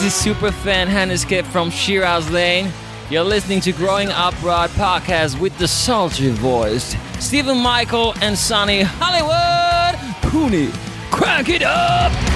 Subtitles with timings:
[0.00, 2.72] This is superfan Hannes Kett from Shiraz Lane.
[3.10, 8.80] You're listening to Growing Up Rock podcast with the sultry voiced Stephen Michael and Sonny
[8.80, 10.72] Hollywood Pooney.
[11.10, 12.29] Crank it up!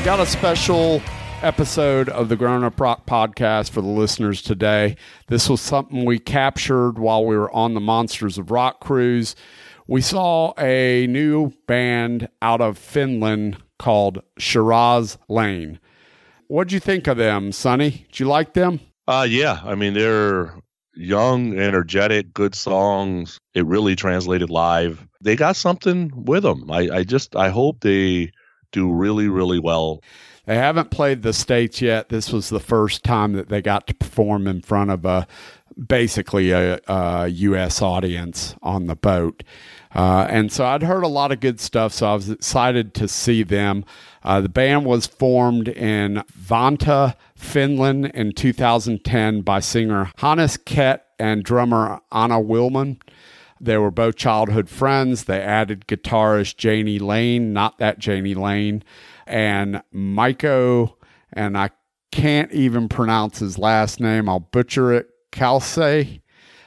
[0.00, 1.02] We got a special
[1.42, 4.96] episode of the Growing Up Rock podcast for the listeners today.
[5.26, 9.36] This was something we captured while we were on the Monsters of Rock cruise.
[9.86, 15.78] We saw a new band out of Finland called Shiraz Lane.
[16.46, 18.06] What'd you think of them, Sonny?
[18.10, 18.80] Did you like them?
[19.06, 20.54] Uh yeah, I mean they're
[20.94, 23.38] young, energetic, good songs.
[23.52, 25.06] It really translated live.
[25.20, 26.70] They got something with them.
[26.70, 28.32] I, I just I hope they
[28.72, 30.02] do really really well.
[30.46, 32.08] They haven't played the States yet.
[32.08, 35.26] This was the first time that they got to perform in front of a
[35.86, 37.80] basically a, a U.S.
[37.80, 39.42] audience on the boat.
[39.94, 43.08] Uh, and so I'd heard a lot of good stuff, so I was excited to
[43.08, 43.84] see them.
[44.22, 51.42] Uh, the band was formed in Vantaa, Finland in 2010 by singer Hannes Kett and
[51.42, 53.00] drummer Anna Willman.
[53.60, 55.24] They were both childhood friends.
[55.24, 58.82] They added guitarist Janie Lane, not that Janie Lane,
[59.26, 60.94] and Maiko,
[61.32, 61.70] and I
[62.10, 64.28] can't even pronounce his last name.
[64.28, 65.08] I'll butcher it.
[65.30, 66.20] Kalse,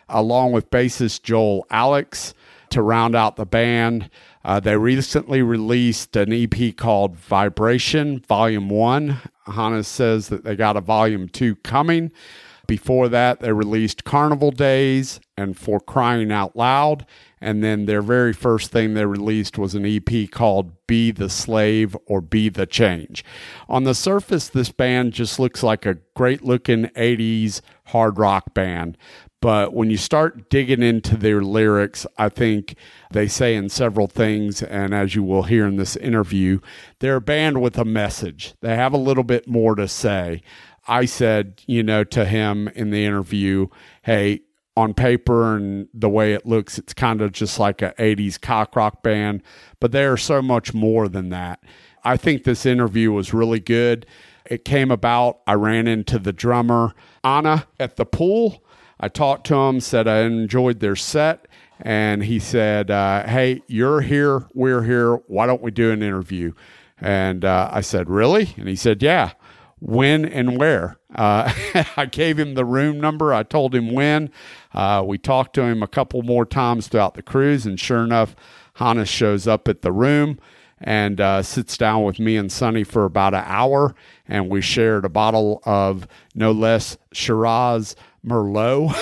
[0.08, 2.34] along with bassist Joel Alex
[2.70, 4.10] to round out the band.
[4.46, 9.22] Uh, they recently released an EP called Vibration Volume 1.
[9.48, 12.12] Hannes says that they got a Volume 2 coming.
[12.66, 17.06] Before that, they released Carnival Days and For Crying Out Loud.
[17.42, 21.98] And then their very first thing they released was an EP called Be the Slave
[22.06, 23.26] or Be the Change.
[23.68, 28.98] On the surface, this band just looks like a great looking 80s hard rock band.
[29.42, 32.78] But when you start digging into their lyrics, I think
[33.12, 36.62] they say in several things, and as you will hear in this interview,
[37.00, 38.54] they're a band with a message.
[38.62, 40.44] They have a little bit more to say.
[40.88, 43.68] I said, you know, to him in the interview,
[44.04, 44.42] hey,
[44.76, 48.76] on paper and the way it looks, it's kind of just like a 80s cock
[48.76, 49.44] rock band,
[49.80, 51.64] but they are so much more than that.
[52.04, 54.06] I think this interview was really good.
[54.46, 58.64] It came about, I ran into the drummer, Anna, at the pool.
[59.00, 61.48] I talked to him, said I enjoyed their set,
[61.80, 65.16] and he said, uh, Hey, you're here, we're here.
[65.28, 66.54] Why don't we do an interview?
[67.00, 68.54] And uh, I said, Really?
[68.58, 69.34] And he said, Yeah
[69.84, 70.98] when and where.
[71.14, 71.52] Uh,
[71.98, 73.34] I gave him the room number.
[73.34, 74.32] I told him when.
[74.74, 78.36] Uh, we talked to him a couple more times throughout the cruise, and sure enough,
[78.76, 80.40] Hannes shows up at the room
[80.80, 83.94] and uh, sits down with me and Sonny for about an hour,
[84.28, 87.96] and we shared a bottle of no less Shiraz
[88.26, 88.96] Merlot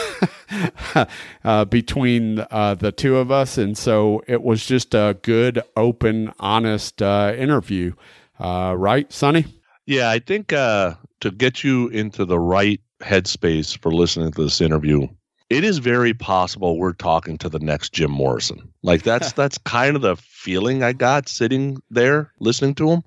[1.43, 6.33] uh, between uh, the two of us, and so it was just a good, open,
[6.39, 7.93] honest uh, interview.
[8.39, 9.45] Uh, right, Sonny?
[9.91, 14.61] Yeah, I think uh, to get you into the right headspace for listening to this
[14.61, 15.05] interview,
[15.49, 18.71] it is very possible we're talking to the next Jim Morrison.
[18.83, 23.03] Like that's that's kind of the feeling I got sitting there listening to him.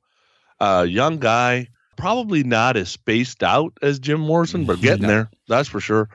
[0.60, 5.70] Uh, young guy, probably not as spaced out as Jim Morrison, but getting there, that's
[5.70, 6.10] for sure.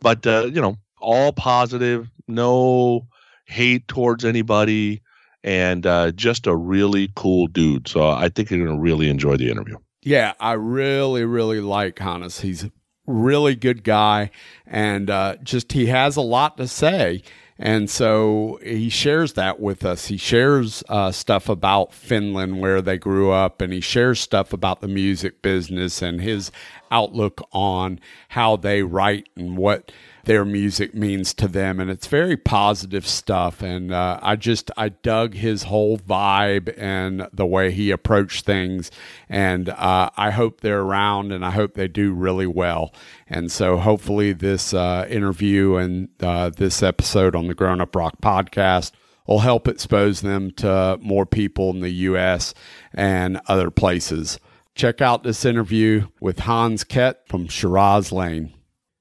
[0.00, 3.06] But uh, you know, all positive, no
[3.44, 5.02] hate towards anybody,
[5.44, 7.86] and uh, just a really cool dude.
[7.86, 9.76] So I think you're gonna really enjoy the interview.
[10.06, 12.38] Yeah, I really, really like Hannes.
[12.38, 12.70] He's a
[13.08, 14.30] really good guy,
[14.64, 17.24] and uh, just he has a lot to say.
[17.58, 20.06] And so he shares that with us.
[20.06, 24.80] He shares uh, stuff about Finland, where they grew up, and he shares stuff about
[24.80, 26.52] the music business and his
[26.92, 27.98] outlook on
[28.28, 29.90] how they write and what
[30.26, 34.88] their music means to them and it's very positive stuff and uh, i just i
[34.88, 38.90] dug his whole vibe and the way he approached things
[39.28, 42.92] and uh, i hope they're around and i hope they do really well.
[43.28, 48.20] And so hopefully this uh, interview and uh, this episode on the growing up rock
[48.20, 48.92] podcast
[49.26, 52.54] will help expose them to more people in the us
[52.92, 54.38] and other places.
[54.74, 58.52] Check out this interview with hans kett from shiraz lane.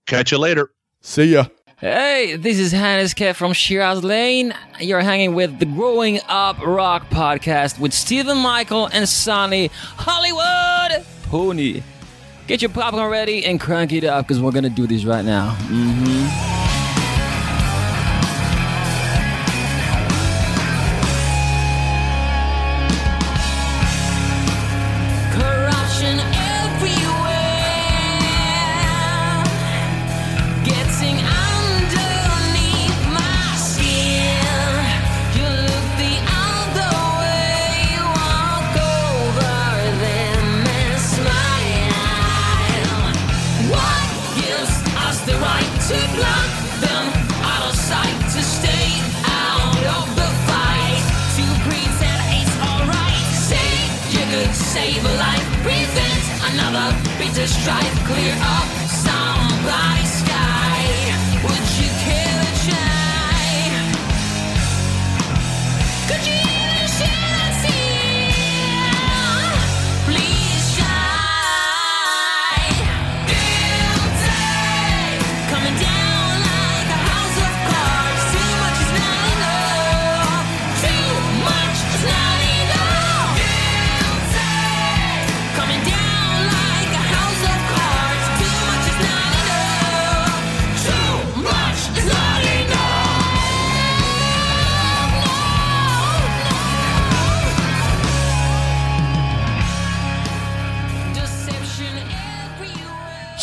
[0.08, 0.75] Catch you later.
[1.06, 1.46] See ya
[1.78, 4.56] Hey, this is Hannes Kett from Shiraz Lane.
[4.80, 11.84] You're hanging with the Growing Up Rock podcast with Stephen Michael and Sonny Hollywood Pony.
[12.48, 15.52] Get your popcorn ready and crank it up because we're gonna do this right now.
[15.68, 16.65] hmm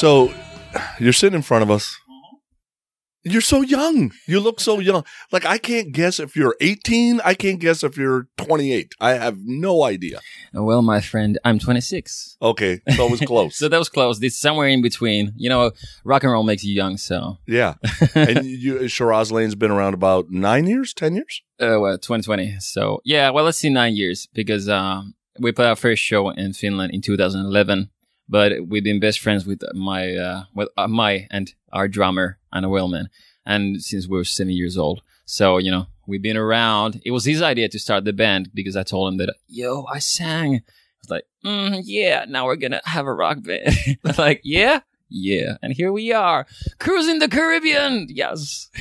[0.03, 0.35] So
[0.99, 1.97] you're sitting in front of us.
[3.23, 4.11] You're so young.
[4.27, 5.05] You look so young.
[5.31, 7.21] Like I can't guess if you're 18.
[7.25, 8.97] I can't guess if you're 28.
[9.01, 10.19] I have no idea.
[10.53, 12.37] Well, my friend, I'm 26.
[12.43, 13.57] Okay, so it was close.
[13.59, 14.21] So that was close.
[14.21, 15.35] It's somewhere in between.
[15.37, 15.71] You know,
[16.05, 17.75] rock and roll makes you young, so yeah,
[18.17, 21.43] and you Shiraz Lane's been around about nine years, ten years.
[21.61, 22.57] uh, well, 2020.
[22.59, 26.55] So yeah, well, let's see nine years because um, we played our first show in
[26.55, 27.91] Finland in 2011.
[28.29, 32.69] But we've been best friends with my uh, with uh, my and our drummer Anna
[32.69, 33.07] Willman,
[33.45, 35.03] and since we were seven years old.
[35.25, 37.01] So you know we've been around.
[37.05, 39.99] It was his idea to start the band because I told him that yo I
[39.99, 40.57] sang.
[40.57, 40.61] I
[41.03, 43.75] was like, mm, yeah, now we're gonna have a rock band.
[44.19, 46.47] Like, yeah, yeah, and here we are,
[46.79, 48.07] cruising the Caribbean.
[48.09, 48.71] Yes.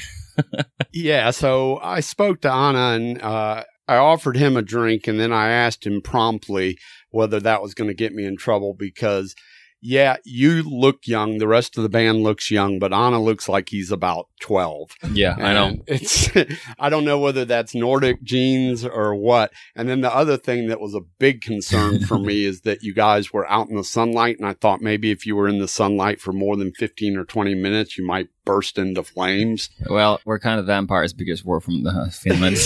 [0.94, 5.32] Yeah, so I spoke to Anna and uh, I offered him a drink, and then
[5.32, 6.78] I asked him promptly
[7.12, 9.36] whether that was going to get me in trouble because,
[9.84, 11.40] yeah, you look young.
[11.40, 14.92] The rest of the band looks young, but Anna looks like he's about 12.
[15.12, 15.68] Yeah, I know.
[15.68, 16.30] And It's
[16.80, 19.52] I don't know whether that's Nordic genes or what.
[19.76, 22.94] And then the other thing that was a big concern for me is that you
[22.94, 25.68] guys were out in the sunlight, and I thought maybe if you were in the
[25.68, 29.70] sunlight for more than fifteen or twenty minutes, you might burst into flames.
[29.90, 32.58] Well, we're kind of vampires because we're from the Finland.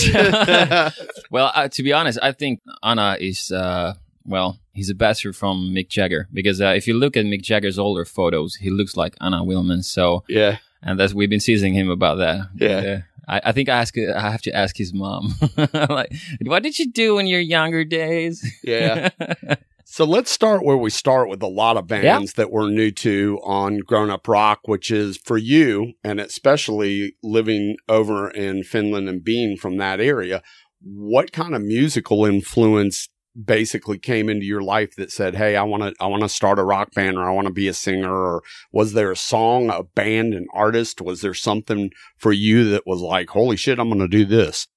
[1.30, 3.94] well, uh, to be honest, I think Anna is uh,
[4.26, 7.78] well, he's a bastard from Mick Jagger because uh, if you look at Mick Jagger's
[7.78, 9.84] older photos, he looks like Anna Willman.
[9.84, 10.58] So, yeah.
[10.82, 12.48] and that's we've been teasing him about that.
[12.56, 13.02] Yeah.
[13.28, 15.34] I, I think I ask I have to ask his mom.
[15.72, 18.44] like, what did you do in your younger days?
[18.62, 19.10] Yeah.
[19.88, 23.38] So let's start where we start with a lot of bands that we're new to
[23.44, 29.22] on Growing Up Rock, which is for you, and especially living over in Finland and
[29.22, 30.42] being from that area.
[30.82, 33.08] What kind of musical influence
[33.44, 36.58] basically came into your life that said, "Hey, I want to, I want to start
[36.58, 38.12] a rock band, or I want to be a singer"?
[38.12, 41.00] Or was there a song, a band, an artist?
[41.00, 44.68] Was there something for you that was like, "Holy shit, I'm going to do this"?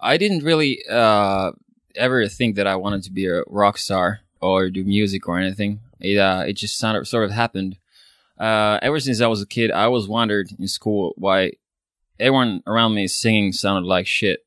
[0.00, 1.52] I didn't really uh,
[1.94, 5.80] ever think that I wanted to be a rock star or do music or anything.
[6.00, 7.78] It uh, it just sort of happened.
[8.38, 11.52] Uh, ever since I was a kid, I always wondered in school why
[12.20, 14.40] everyone around me singing sounded like shit,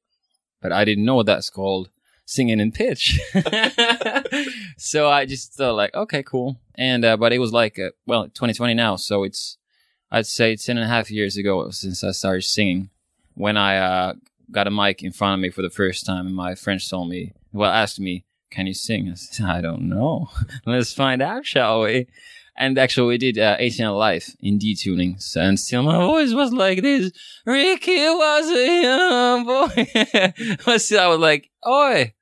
[0.61, 1.89] but I didn't know what that's called.
[2.29, 3.19] Singing in pitch.
[4.77, 6.57] so I just thought like, okay, cool.
[6.75, 9.57] And uh, but it was like, uh, well, 2020 now, so it's
[10.11, 12.89] I'd say ten and a half years ago since I started singing.
[13.33, 14.13] When I uh,
[14.51, 17.09] got a mic in front of me for the first time, and my friends told
[17.09, 20.29] me, well, asked me, "Can you sing?" I said, "I don't know.
[20.65, 22.07] Let's find out, shall we?"
[22.57, 26.33] And actually, we did uh, 18 Life in D tuning, so, and still my voice
[26.33, 27.11] was like this.
[27.45, 32.13] Ricky was a young boy, but still, I was like, "Oi,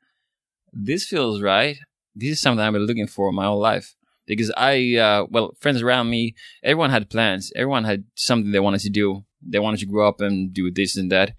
[0.85, 1.77] this feels right.
[2.15, 5.81] This is something I've been looking for my whole life." Because I, uh, well, friends
[5.81, 7.51] around me, everyone had plans.
[7.55, 9.23] Everyone had something they wanted to do.
[9.41, 11.33] They wanted to grow up and do this and that.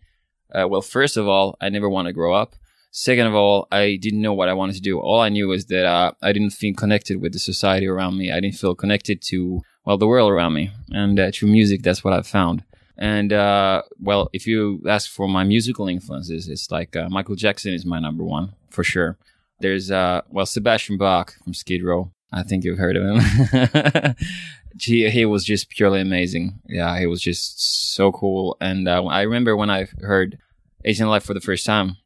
[0.54, 2.56] Uh, well, first of all, I never want to grow up.
[2.90, 4.98] Second of all, I didn't know what I wanted to do.
[4.98, 8.32] All I knew was that uh, I didn't feel connected with the society around me.
[8.32, 10.70] I didn't feel connected to, well, the world around me.
[10.88, 12.64] And uh, through music, that's what I've found.
[12.98, 17.72] And, uh, well, if you ask for my musical influences, it's like uh, Michael Jackson
[17.72, 19.16] is my number one, for sure.
[19.60, 22.10] There's, uh, well, Sebastian Bach from Skid Row.
[22.32, 24.14] I think you've heard of him.
[24.80, 26.60] he, he was just purely amazing.
[26.68, 28.56] Yeah, he was just so cool.
[28.60, 30.38] And uh, I remember when I heard
[30.84, 31.96] Asian Life for the first time,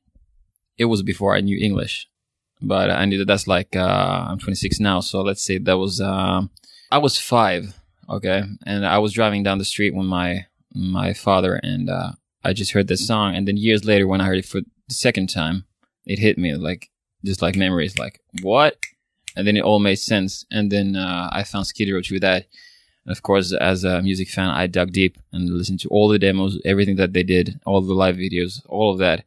[0.77, 2.07] it was before I knew English.
[2.61, 5.01] But I knew that that's like, uh, I'm 26 now.
[5.01, 6.43] So let's say that was, uh,
[6.91, 7.79] I was five.
[8.09, 8.43] Okay.
[8.67, 12.12] And I was driving down the street when my, my father and, uh,
[12.45, 13.37] I just heard this song.
[13.37, 15.64] And then years later, when I heard it for the second time,
[16.07, 16.91] it hit me like,
[17.25, 18.76] just like memories, like, what?
[19.37, 20.45] and then it all made sense.
[20.50, 22.47] And then uh, I found Skid Row through that.
[23.05, 26.19] And of course, as a music fan, I dug deep and listened to all the
[26.19, 29.25] demos, everything that they did, all the live videos, all of that,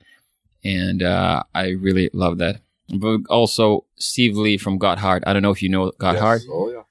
[0.63, 2.61] and uh, I really love that.
[2.89, 5.23] But also Steve Lee from Gotthard.
[5.25, 6.41] I don't know if you know Gotthard.
[6.49, 6.83] Oh yeah.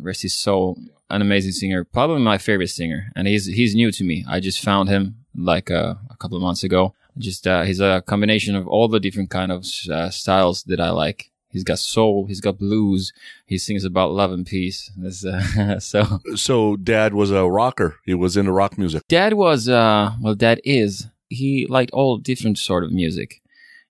[0.00, 0.78] Rest his soul,
[1.10, 3.10] an amazing singer, probably my favorite singer.
[3.16, 4.24] And he's he's new to me.
[4.28, 6.94] I just found him like uh, a couple of months ago.
[7.16, 10.90] Just uh, he's a combination of all the different kind of uh, styles that I
[10.90, 11.30] like.
[11.50, 12.26] He's got soul.
[12.26, 13.12] He's got blues.
[13.46, 14.90] He sings about love and peace.
[14.96, 17.96] This, uh, so So dad was a rocker.
[18.04, 19.02] He was into rock music.
[19.08, 23.42] dad was uh well dad is he liked all different sort of music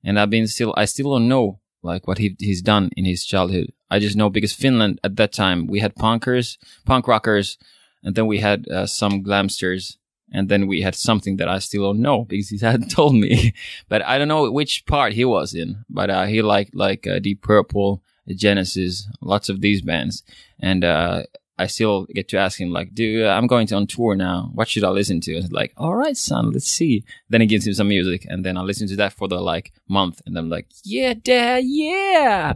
[0.04, 3.24] and i've been still i still don't know like what he, he's done in his
[3.24, 3.72] childhood.
[3.90, 7.58] I just know because finland at that time we had punkers punk rockers
[8.02, 9.96] and then we had uh, some glamsters
[10.30, 13.54] and then we had something that i still don't know because he hadn't told me.
[13.88, 17.18] But i don't know which part he was in but uh, he liked like uh,
[17.18, 20.22] deep purple genesis lots of these bands.
[20.60, 21.22] And uh
[21.58, 24.50] I still get to ask him like, dude, I'm going to on tour now.
[24.54, 25.36] What should I listen to?
[25.36, 27.04] And like, all right, son, let's see.
[27.28, 29.72] Then he gives him some music and then I listen to that for the like
[29.88, 32.54] month and I'm like, yeah, dad, yeah.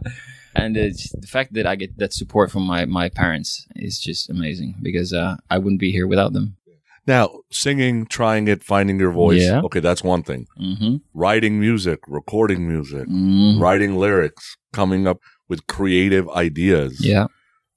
[0.55, 4.29] And it's the fact that I get that support from my, my parents is just
[4.29, 6.57] amazing because, uh, I wouldn't be here without them.
[7.05, 9.41] Now, singing, trying it, finding your voice.
[9.41, 9.61] Yeah.
[9.63, 10.47] Okay, that's one thing.
[10.57, 10.97] Mm-hmm.
[11.13, 15.19] Writing music, recording music, mm writing lyrics, coming up
[15.49, 17.27] with creative ideas Yeah.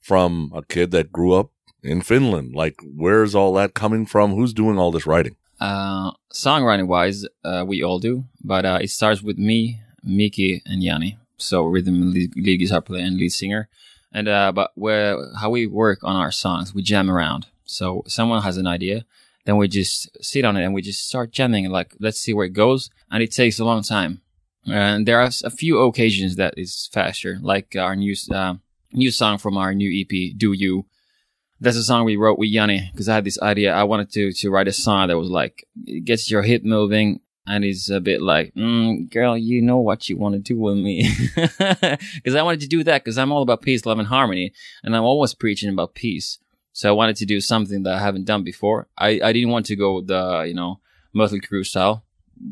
[0.07, 1.51] From a kid that grew up
[1.83, 2.55] in Finland.
[2.55, 4.35] Like, where's all that coming from?
[4.35, 5.35] Who's doing all this writing?
[5.59, 10.81] Uh, songwriting wise, uh, we all do, but uh, it starts with me, Miki, and
[10.81, 11.19] Yanni.
[11.39, 13.69] So rhythm lead, lead guitar player and lead singer.
[14.13, 17.47] And uh, but where how we work on our songs, we jam around.
[17.65, 19.05] So someone has an idea,
[19.45, 21.69] then we just sit on it and we just start jamming.
[21.69, 24.21] Like let's see where it goes, and it takes a long time.
[24.67, 28.55] And there are a few occasions that is faster, like our new uh,
[28.97, 30.87] new song from our new EP, "Do You."
[31.61, 33.73] That's a song we wrote with Yanni because I had this idea.
[33.73, 37.21] I wanted to to write a song that was like it gets your hip moving
[37.47, 40.77] and is a bit like, mm, "Girl, you know what you want to do with
[40.77, 44.53] me," because I wanted to do that because I'm all about peace, love, and harmony,
[44.83, 46.39] and I'm always preaching about peace.
[46.73, 48.89] So I wanted to do something that I haven't done before.
[48.99, 50.81] I I didn't want to go the you know
[51.15, 52.05] Mötley Crüe style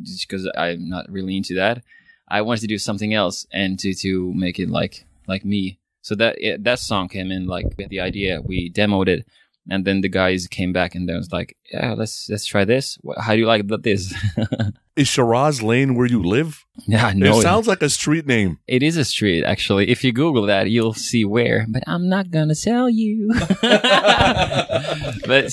[0.03, 1.83] just because I'm not really into that.
[2.29, 5.79] I wanted to do something else and to to make it like like me.
[6.05, 8.43] So that it, that song came in like with the idea.
[8.43, 9.27] We demoed it,
[9.71, 12.99] and then the guys came back and they was like, "Yeah, let's let's try this.
[13.19, 14.13] How do you like this?"
[14.97, 16.67] Is Shiraz Lane where you live?
[16.87, 18.59] yeah, no, it sounds like a street name.
[18.69, 19.89] it is a street actually.
[19.89, 21.65] If you Google that, you'll see where.
[21.71, 23.33] But I'm not gonna tell you.
[23.33, 23.41] but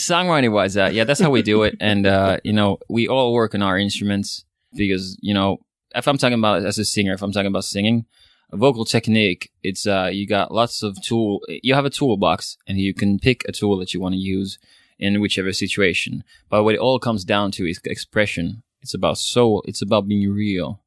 [0.04, 1.78] songwriting wise, uh, yeah, that's how we do it.
[1.80, 4.44] And uh, you know, we all work on our instruments
[4.74, 5.60] because you know,
[5.96, 8.06] if I'm talking about as a singer, if I'm talking about singing,
[8.54, 11.42] vocal technique, it's uh, you got lots of tool.
[11.48, 14.60] You have a toolbox, and you can pick a tool that you want to use
[15.00, 16.24] in whichever situation.
[16.50, 18.64] But what it all comes down to is expression.
[18.82, 19.64] It's about soul.
[19.66, 20.82] It's about being real.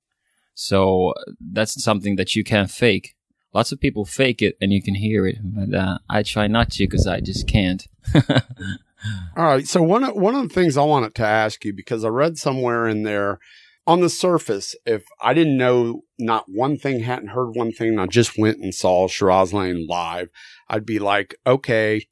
[0.54, 3.16] So that's something that you can't fake.
[3.52, 6.70] Lots of people fake it and you can hear it, but uh, I try not
[6.72, 7.86] to because I just can't.
[9.36, 9.66] All right.
[9.66, 12.36] So one of, one of the things I wanted to ask you because I read
[12.36, 13.38] somewhere in there
[13.86, 18.00] on the surface, if I didn't know not one thing, hadn't heard one thing, and
[18.00, 20.30] I just went and saw Shiraz Lane live,
[20.68, 22.06] I'd be like, okay,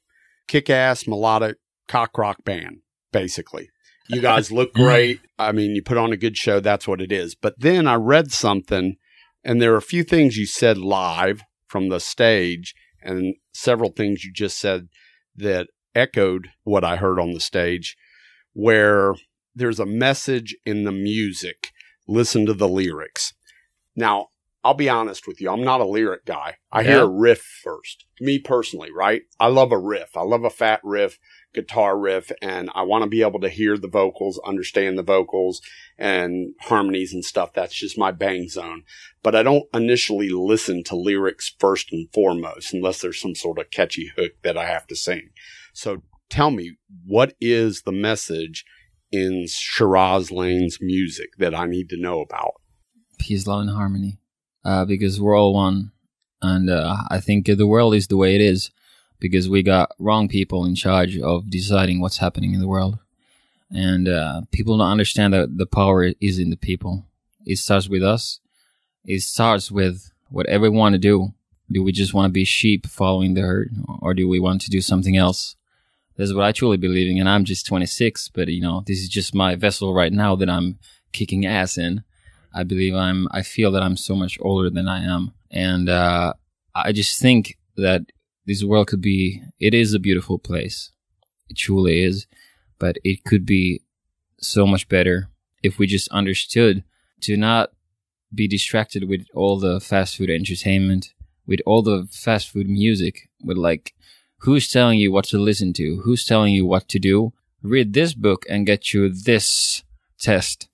[0.47, 2.79] kick ass melodic cock rock band,
[3.11, 3.69] basically.
[4.07, 5.21] You guys look great.
[5.39, 6.59] I mean, you put on a good show.
[6.59, 7.35] That's what it is.
[7.35, 8.97] But then I read something,
[9.43, 14.23] and there are a few things you said live from the stage, and several things
[14.23, 14.89] you just said
[15.35, 17.97] that echoed what I heard on the stage,
[18.53, 19.15] where
[19.55, 21.62] there's a message in the music.
[22.07, 23.33] Listen to the lyrics.
[23.95, 24.27] Now,
[24.63, 25.51] I'll be honest with you.
[25.51, 26.55] I'm not a lyric guy.
[26.71, 28.05] I hear a riff first.
[28.21, 29.23] Me personally, right?
[29.37, 30.15] I love a riff.
[30.15, 31.19] I love a fat riff,
[31.53, 35.61] guitar riff, and I want to be able to hear the vocals, understand the vocals
[35.97, 37.51] and harmonies and stuff.
[37.53, 38.83] That's just my bang zone.
[39.21, 43.69] But I don't initially listen to lyrics first and foremost unless there's some sort of
[43.69, 45.31] catchy hook that I have to sing.
[45.73, 48.63] So tell me, what is the message
[49.13, 52.55] in Shiraz Lane's music that I need to know about?
[53.23, 54.19] peace, love, and harmony.
[54.65, 55.91] Uh, because we're all one,
[56.41, 58.71] and uh, I think the world is the way it is
[59.19, 62.97] because we got wrong people in charge of deciding what's happening in the world,
[63.71, 67.05] and uh, people don't understand that the power is in the people.
[67.45, 68.39] It starts with us.
[69.03, 71.33] It starts with whatever we want to do.
[71.69, 74.69] Do we just want to be sheep following the herd, or do we want to
[74.69, 75.57] do something else?
[76.17, 79.09] That's what I truly believe in, and I'm just 26, but you know, this is
[79.09, 80.77] just my vessel right now that I'm
[81.11, 82.03] kicking ass in.
[82.53, 85.33] I believe I'm, I feel that I'm so much older than I am.
[85.49, 86.33] And, uh,
[86.75, 88.11] I just think that
[88.45, 90.91] this world could be, it is a beautiful place.
[91.49, 92.27] It truly is.
[92.79, 93.81] But it could be
[94.39, 95.29] so much better
[95.63, 96.83] if we just understood
[97.21, 97.71] to not
[98.33, 101.13] be distracted with all the fast food entertainment,
[101.47, 103.93] with all the fast food music, with like,
[104.43, 106.01] who's telling you what to listen to?
[106.03, 107.33] Who's telling you what to do?
[107.61, 109.83] Read this book and get you this
[110.19, 110.67] test.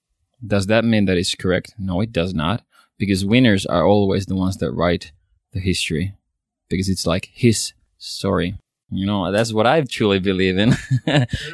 [0.46, 1.76] Does that mean that it's correct?
[1.78, 2.64] No, it does not.
[2.98, 5.12] Because winners are always the ones that write
[5.54, 6.16] the history.
[6.68, 8.58] Because it's like his story.
[8.90, 10.74] You know, that's what I truly believe in.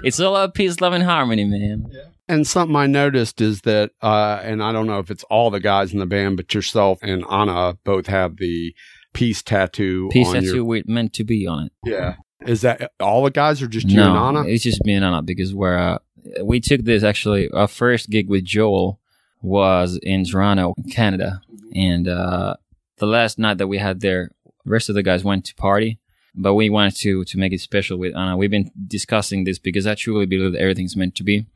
[0.04, 1.92] it's all about peace, love, and harmony, man.
[2.30, 5.60] And something I noticed is that, uh, and I don't know if it's all the
[5.60, 8.74] guys in the band, but yourself and Anna both have the
[9.16, 10.10] peace tattoo.
[10.12, 11.72] Peace tattoo Your, with meant to be on it.
[11.84, 12.16] yeah.
[12.46, 14.44] Is that all the guys or just you and no, Anna?
[14.44, 15.98] it's just me and Anna because we're, uh,
[16.44, 19.00] we took this actually, our first gig with Joel
[19.42, 21.42] was in Toronto, Canada.
[21.74, 22.58] And, uh,
[22.98, 24.32] the last night that we had there,
[24.64, 25.98] the rest of the guys went to party,
[26.36, 28.38] but we wanted to, to make it special with Anna.
[28.38, 31.48] We've been discussing this because I truly believe that everything's meant to be.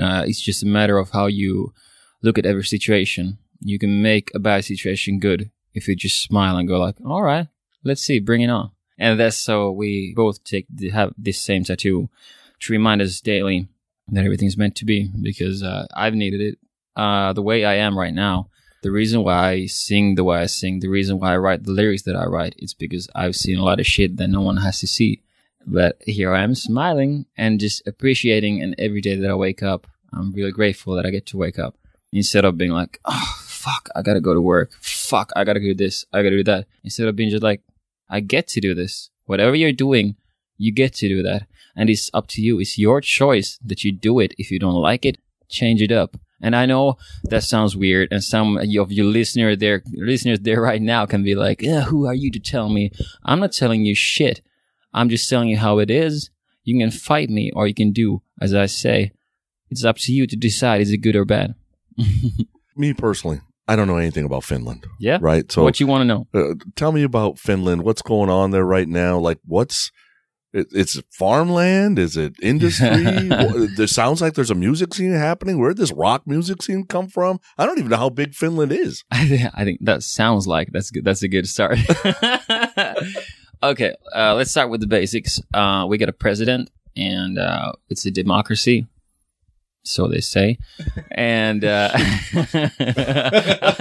[0.00, 1.72] Uh, it's just a matter of how you
[2.22, 3.38] look at every situation.
[3.60, 7.22] You can make a bad situation good if you just smile and go like, all
[7.22, 7.46] right,
[7.84, 8.70] let's see, bring it on.
[8.98, 12.08] And that's so we both take the, have this same tattoo
[12.60, 13.68] to remind us daily
[14.08, 16.58] that everything's meant to be because uh, I've needed it.
[16.96, 18.48] Uh, the way I am right now,
[18.82, 21.72] the reason why I sing the way I sing, the reason why I write the
[21.72, 24.56] lyrics that I write, it's because I've seen a lot of shit that no one
[24.58, 25.22] has to see.
[25.66, 28.62] But here I am smiling and just appreciating.
[28.62, 31.58] And every day that I wake up, I'm really grateful that I get to wake
[31.58, 31.76] up
[32.12, 34.70] instead of being like, oh, fuck, I gotta go to work.
[34.80, 36.04] Fuck, I gotta do this.
[36.12, 36.66] I gotta do that.
[36.84, 37.62] Instead of being just like,
[38.08, 39.10] I get to do this.
[39.24, 40.14] Whatever you're doing,
[40.56, 41.48] you get to do that.
[41.74, 42.60] And it's up to you.
[42.60, 44.34] It's your choice that you do it.
[44.38, 46.16] If you don't like it, change it up.
[46.40, 50.82] And I know that sounds weird, and some of your listener there, listeners there right
[50.82, 52.92] now can be like, yeah, who are you to tell me?
[53.24, 54.42] I'm not telling you shit.
[54.92, 56.30] I'm just telling you how it is.
[56.62, 59.12] You can fight me, or you can do as I say.
[59.70, 61.54] It's up to you to decide is it good or bad.
[62.76, 64.86] Me personally, I don't know anything about Finland.
[65.00, 65.18] Yeah.
[65.20, 65.50] Right.
[65.50, 66.26] So what you want to know?
[66.34, 67.82] uh, tell me about Finland.
[67.82, 69.18] What's going on there right now?
[69.18, 69.90] Like, what's
[70.52, 71.98] it, it's farmland?
[71.98, 73.28] Is it industry?
[73.76, 75.58] There sounds like there's a music scene happening.
[75.58, 77.40] Where did this rock music scene come from?
[77.58, 79.04] I don't even know how big Finland is.
[79.10, 81.04] I think, I think that sounds like that's good.
[81.04, 81.78] That's a good start.
[83.62, 85.40] okay, uh, let's start with the basics.
[85.52, 88.86] Uh, we got a president, and uh, it's a democracy,
[89.86, 90.58] so they say.
[91.10, 91.90] And uh,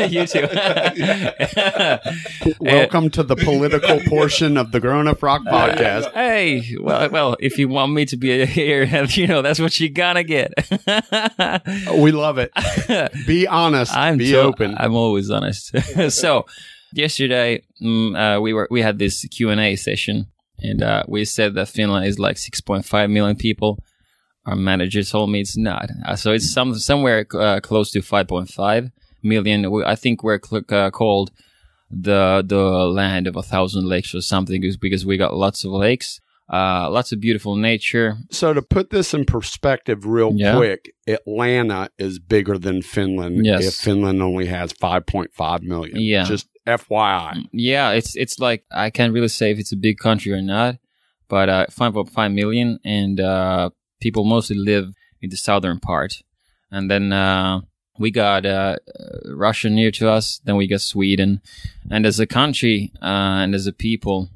[0.09, 0.47] you too.
[2.59, 6.11] Welcome to the political portion of the Growing Up Rock podcast.
[6.13, 9.89] Hey, well, well, if you want me to be here, you know that's what you
[9.89, 10.53] gotta get.
[11.97, 12.51] We love it.
[13.25, 13.95] Be honest.
[13.95, 14.75] I'm be so- open.
[14.77, 15.75] I'm always honest.
[16.11, 16.45] so
[16.93, 20.27] yesterday mm, uh, we were we had this Q and A session,
[20.59, 23.83] and uh, we said that Finland is like 6.5 million people.
[24.45, 25.89] Our manager told me it's not.
[26.05, 28.91] Uh, so it's some somewhere uh, close to 5.5
[29.23, 29.71] million.
[29.71, 31.31] We, I think we're cl- uh, called
[31.91, 32.61] the the
[33.01, 36.19] land of a thousand lakes or something because- because we got lots of lakes.
[36.51, 38.17] Uh, lots of beautiful nature.
[38.29, 40.55] So to put this in perspective real Yeah.
[40.55, 43.65] quick, Atlanta is bigger than Finland Yes.
[43.67, 45.99] if Finland only has 5.5 million.
[45.99, 46.23] Yeah.
[46.23, 47.45] Just FYI.
[47.51, 50.75] Yeah, it's it's like I can't really say if it's a big country or not,
[51.29, 53.69] but uh, 5.5 million, and uh,
[54.05, 56.21] people mostly live in the southern part.
[56.69, 57.61] And then uh,
[57.97, 60.39] we got uh, uh, Russia near to us.
[60.45, 61.41] Then we got Sweden,
[61.89, 64.29] and as a country uh, and as a people,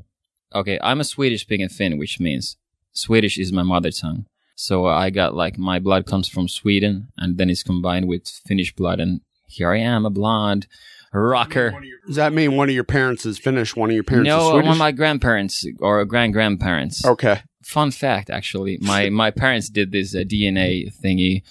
[0.56, 2.58] okay, I'm a Swedish speaking Finn, which means
[2.94, 4.26] Swedish is my mother tongue.
[4.56, 8.74] So I got like my blood comes from Sweden, and then it's combined with Finnish
[8.74, 10.66] blood, and here I am, a blonde
[11.14, 11.80] rocker.
[12.08, 14.54] Does that mean one of your parents is Finnish, one of your parents no, is
[14.64, 17.06] one of my grandparents or grand grandparents.
[17.06, 17.42] okay.
[17.70, 21.44] Fun fact, actually, my my parents did this uh, DNA thingy,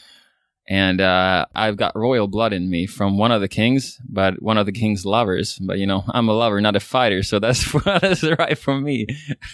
[0.66, 4.58] and uh, I've got royal blood in me from one of the kings, but one
[4.58, 5.60] of the king's lovers.
[5.60, 9.06] But you know, I'm a lover, not a fighter, so that's that's right for me.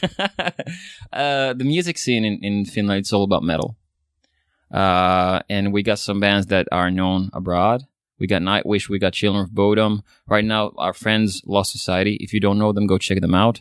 [1.12, 3.76] uh, the music scene in, in Finland it's all about metal,
[4.70, 7.82] uh, and we got some bands that are known abroad.
[8.18, 10.02] We got Nightwish, we got Children of Bodom.
[10.26, 12.16] Right now, our friends Lost Society.
[12.20, 13.60] If you don't know them, go check them out.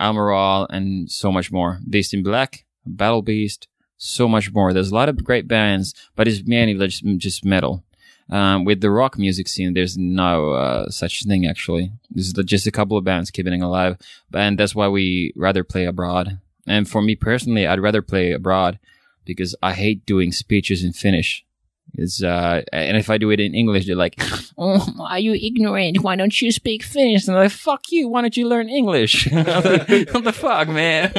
[0.00, 1.80] Almaral, and so much more.
[1.88, 4.72] Beast in Black, Battle Beast, so much more.
[4.72, 7.84] There's a lot of great bands, but it's mainly just, just metal.
[8.30, 11.92] Um, with the rock music scene, there's no uh, such thing actually.
[12.10, 13.98] There's just a couple of bands keeping it alive,
[14.32, 16.38] and that's why we rather play abroad.
[16.66, 18.78] And for me personally, I'd rather play abroad
[19.24, 21.44] because I hate doing speeches in Finnish.
[21.94, 24.20] It's uh, and if I do it in English, they're like,
[24.58, 26.02] "Oh, are you ignorant?
[26.02, 28.08] Why don't you speak Finnish?" And I'm like, "Fuck you!
[28.08, 31.12] Why don't you learn English?" what the fuck, man?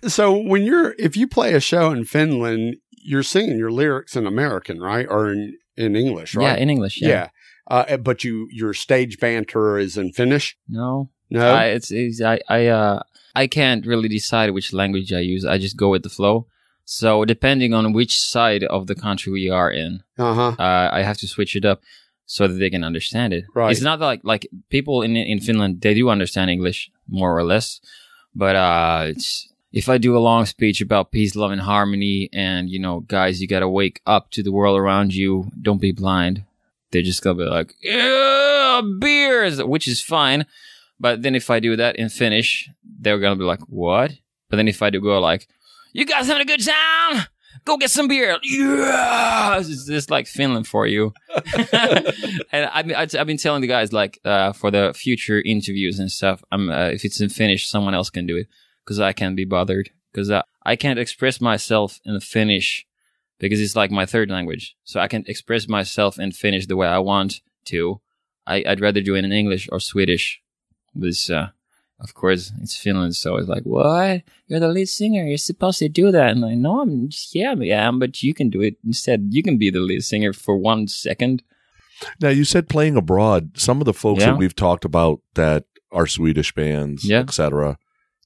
[0.08, 4.26] So when you're, if you play a show in Finland, you're singing your lyrics in
[4.26, 5.06] American, right?
[5.08, 6.44] Or in, in English, right?
[6.44, 7.00] Yeah, in English.
[7.00, 7.08] Yeah.
[7.08, 7.28] Yeah.
[7.68, 10.56] Uh, but you, your stage banter is in Finnish?
[10.68, 11.52] No, No.
[11.54, 13.02] I, it's, it's I I uh
[13.34, 15.44] I can't really decide which language I use.
[15.44, 16.46] I just go with the flow.
[16.86, 20.56] So depending on which side of the country we are in, uh huh.
[20.58, 21.82] uh, I have to switch it up
[22.26, 23.44] so that they can understand it.
[23.54, 23.72] Right.
[23.72, 27.80] It's not like like people in in Finland they do understand English more or less,
[28.34, 32.70] but uh, it's, if I do a long speech about peace, love, and harmony, and
[32.70, 35.50] you know, guys, you gotta wake up to the world around you.
[35.60, 36.44] Don't be blind.
[36.92, 40.46] They're just gonna be like, yeah, beers, which is fine.
[41.00, 42.70] But then if I do that in Finnish,
[43.00, 44.12] they're gonna be like, what?
[44.48, 45.48] But then if I do go like,
[45.96, 47.26] you guys having a good time?
[47.64, 48.38] Go get some beer.
[48.42, 51.12] Yeah, it's just like Finland for you.
[52.52, 56.12] and I've been, I've been telling the guys like uh, for the future interviews and
[56.12, 56.44] stuff.
[56.52, 58.46] I'm uh, if it's in Finnish, someone else can do it
[58.84, 60.30] because I can't be bothered because
[60.64, 62.86] I can't express myself in Finnish
[63.38, 64.76] because it's like my third language.
[64.84, 68.00] So I can express myself in Finnish the way I want to.
[68.46, 70.40] I, I'd rather do it in English or Swedish.
[70.94, 71.48] This, uh,
[72.00, 74.22] of course, it's Finland, so it's like, what?
[74.46, 75.24] You're the lead singer.
[75.24, 76.30] You're supposed to do that.
[76.30, 79.28] And like, know I'm yeah, yeah, but you can do it instead.
[79.30, 81.42] You can be the lead singer for one second.
[82.20, 83.52] Now you said playing abroad.
[83.58, 84.32] Some of the folks Yeah.
[84.32, 87.20] that we've talked about that are Swedish bands, Yeah.
[87.20, 87.78] etc.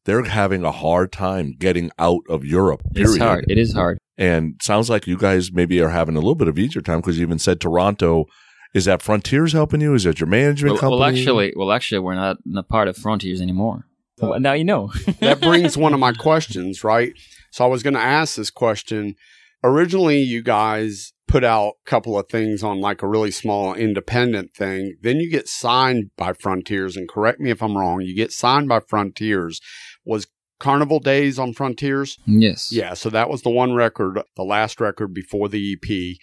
[0.04, 2.82] They're having a hard time getting out of Europe.
[2.94, 3.10] Period.
[3.14, 3.44] It's hard.
[3.48, 3.98] It is hard.
[4.18, 7.18] And sounds like you guys maybe are having a little bit of easier time because
[7.18, 8.24] you even said Toronto.
[8.72, 9.94] Is that Frontiers helping you?
[9.94, 11.00] Is that your management Well, company?
[11.00, 13.86] well, actually, well, actually, we're not, not part of Frontiers anymore.
[14.20, 14.92] Well, now you know.
[15.20, 17.12] that brings one of my questions, right?
[17.50, 19.16] So I was going to ask this question.
[19.64, 24.54] Originally, you guys put out a couple of things on like a really small independent
[24.54, 24.96] thing.
[25.02, 28.02] Then you get signed by Frontiers, and correct me if I'm wrong.
[28.02, 29.60] You get signed by Frontiers.
[30.04, 30.26] Was
[30.58, 32.18] Carnival Days on Frontiers?
[32.26, 32.70] yes.
[32.70, 36.16] Yeah, so that was the one record, the last record before the EP.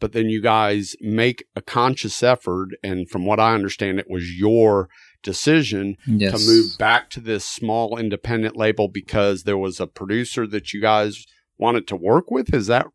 [0.00, 4.36] But then you guys make a conscious effort, and from what I understand, it was
[4.38, 4.88] your
[5.22, 6.32] decision Yes.
[6.44, 10.80] to move back to this small independent label because there was a producer that you
[10.82, 11.24] guys
[11.56, 12.52] wanted to work with.
[12.52, 12.86] Is that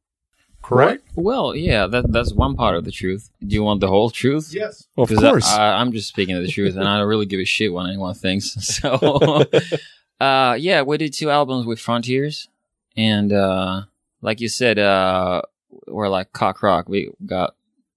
[0.62, 1.08] correct?
[1.16, 3.30] Well, yeah, that that's one part of the truth.
[3.42, 4.52] Do you want the whole truth?
[4.54, 4.86] Yes.
[4.98, 5.48] of 'Cause course.
[5.52, 7.88] I, I, I'm just speaking the truth, and I don't really give a shit what
[7.88, 8.56] anyone thinks.
[8.62, 9.46] So,
[10.20, 12.50] uh, yeah, we did two albums with Frontiers,
[12.98, 13.84] and uh,
[14.22, 15.42] like you said, uh,
[15.88, 16.90] we're like cock rock.
[16.90, 17.56] We got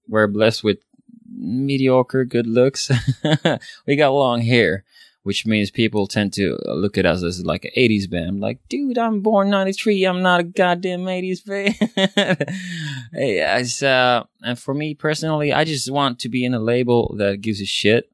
[0.09, 0.79] we're blessed with
[1.35, 2.91] mediocre good looks.
[3.87, 4.85] we got long hair,
[5.23, 8.29] which means people tend to look at us as like an 80s band.
[8.29, 10.05] I'm like, dude, I'm born 93.
[10.05, 11.75] I'm not a goddamn 80s band.
[13.13, 17.15] hey, it's, uh, and for me personally, I just want to be in a label
[17.19, 18.11] that gives a shit.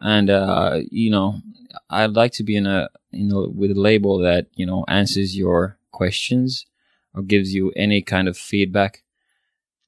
[0.00, 1.40] And, uh, you know,
[1.88, 5.36] I'd like to be in a, you know, with a label that, you know, answers
[5.36, 6.66] your questions
[7.14, 9.02] or gives you any kind of feedback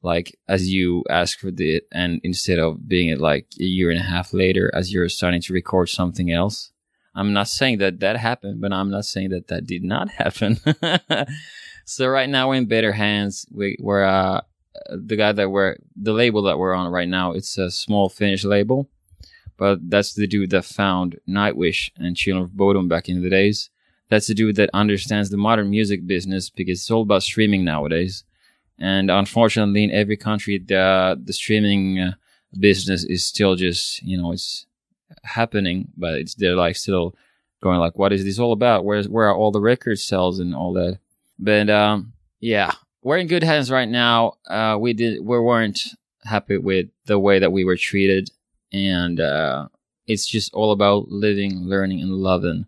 [0.02, 3.98] like as you ask for it and instead of being it like a year and
[3.98, 6.70] a half later as you're starting to record something else
[7.16, 10.58] I'm not saying that that happened, but I'm not saying that that did not happen.
[11.86, 13.46] so right now we're in better hands.
[13.50, 14.42] We, we're uh,
[14.90, 17.32] the guy that we're the label that we're on right now.
[17.32, 18.90] It's a small Finnish label,
[19.56, 23.70] but that's the dude that found Nightwish and Children of Bodom back in the days.
[24.08, 28.24] That's the dude that understands the modern music business because it's all about streaming nowadays.
[28.78, 32.12] And unfortunately, in every country, the the streaming uh,
[32.58, 34.66] business is still just you know it's
[35.22, 37.14] happening, but it's they're like still
[37.62, 38.84] going like, what is this all about?
[38.84, 40.98] Where's where are all the record sales and all that?
[41.38, 44.34] But um, yeah, we're in good hands right now.
[44.46, 45.80] Uh, we did we weren't
[46.24, 48.30] happy with the way that we were treated,
[48.72, 49.68] and uh,
[50.06, 52.66] it's just all about living, learning, and loving.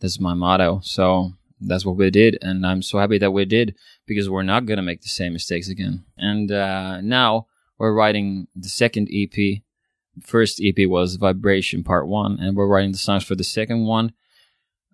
[0.00, 0.80] That's my motto.
[0.82, 3.74] So that's what we did, and I'm so happy that we did
[4.06, 6.04] because we're not gonna make the same mistakes again.
[6.16, 7.46] And uh, now
[7.78, 9.62] we're writing the second EP.
[10.22, 14.12] First EP was Vibration Part One, and we're writing the songs for the second one.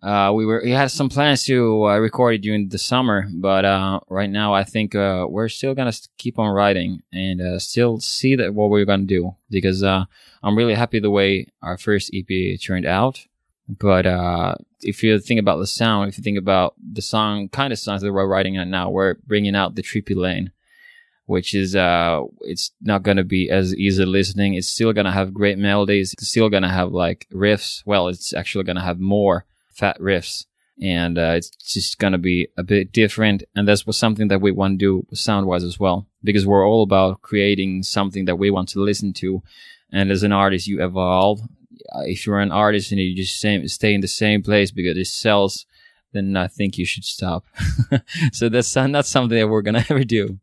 [0.02, 3.64] Uh, we were we had some plans to uh, record it during the summer, but
[3.64, 8.00] uh, right now I think uh, we're still gonna keep on writing and uh, still
[8.00, 10.04] see that what we're gonna do because uh,
[10.42, 13.26] I'm really happy the way our first EP turned out.
[13.68, 17.72] But uh, if you think about the sound, if you think about the song kind
[17.72, 20.52] of songs that we're writing at now, we're bringing out the trippy lane,
[21.26, 24.54] which is uh, it's not gonna be as easy listening.
[24.54, 26.12] It's still gonna have great melodies.
[26.12, 27.82] It's still gonna have like riffs.
[27.86, 30.44] Well, it's actually gonna have more fat riffs
[30.80, 34.50] and uh, it's just gonna be a bit different and that's what something that we
[34.50, 38.50] want to do sound wise as well because we're all about creating something that we
[38.50, 39.42] want to listen to
[39.92, 41.40] and as an artist you evolve
[42.06, 45.06] if you're an artist and you just same, stay in the same place because it
[45.06, 45.66] sells
[46.12, 47.44] then i think you should stop.
[48.32, 50.38] So that's uh, not something that we're gonna ever do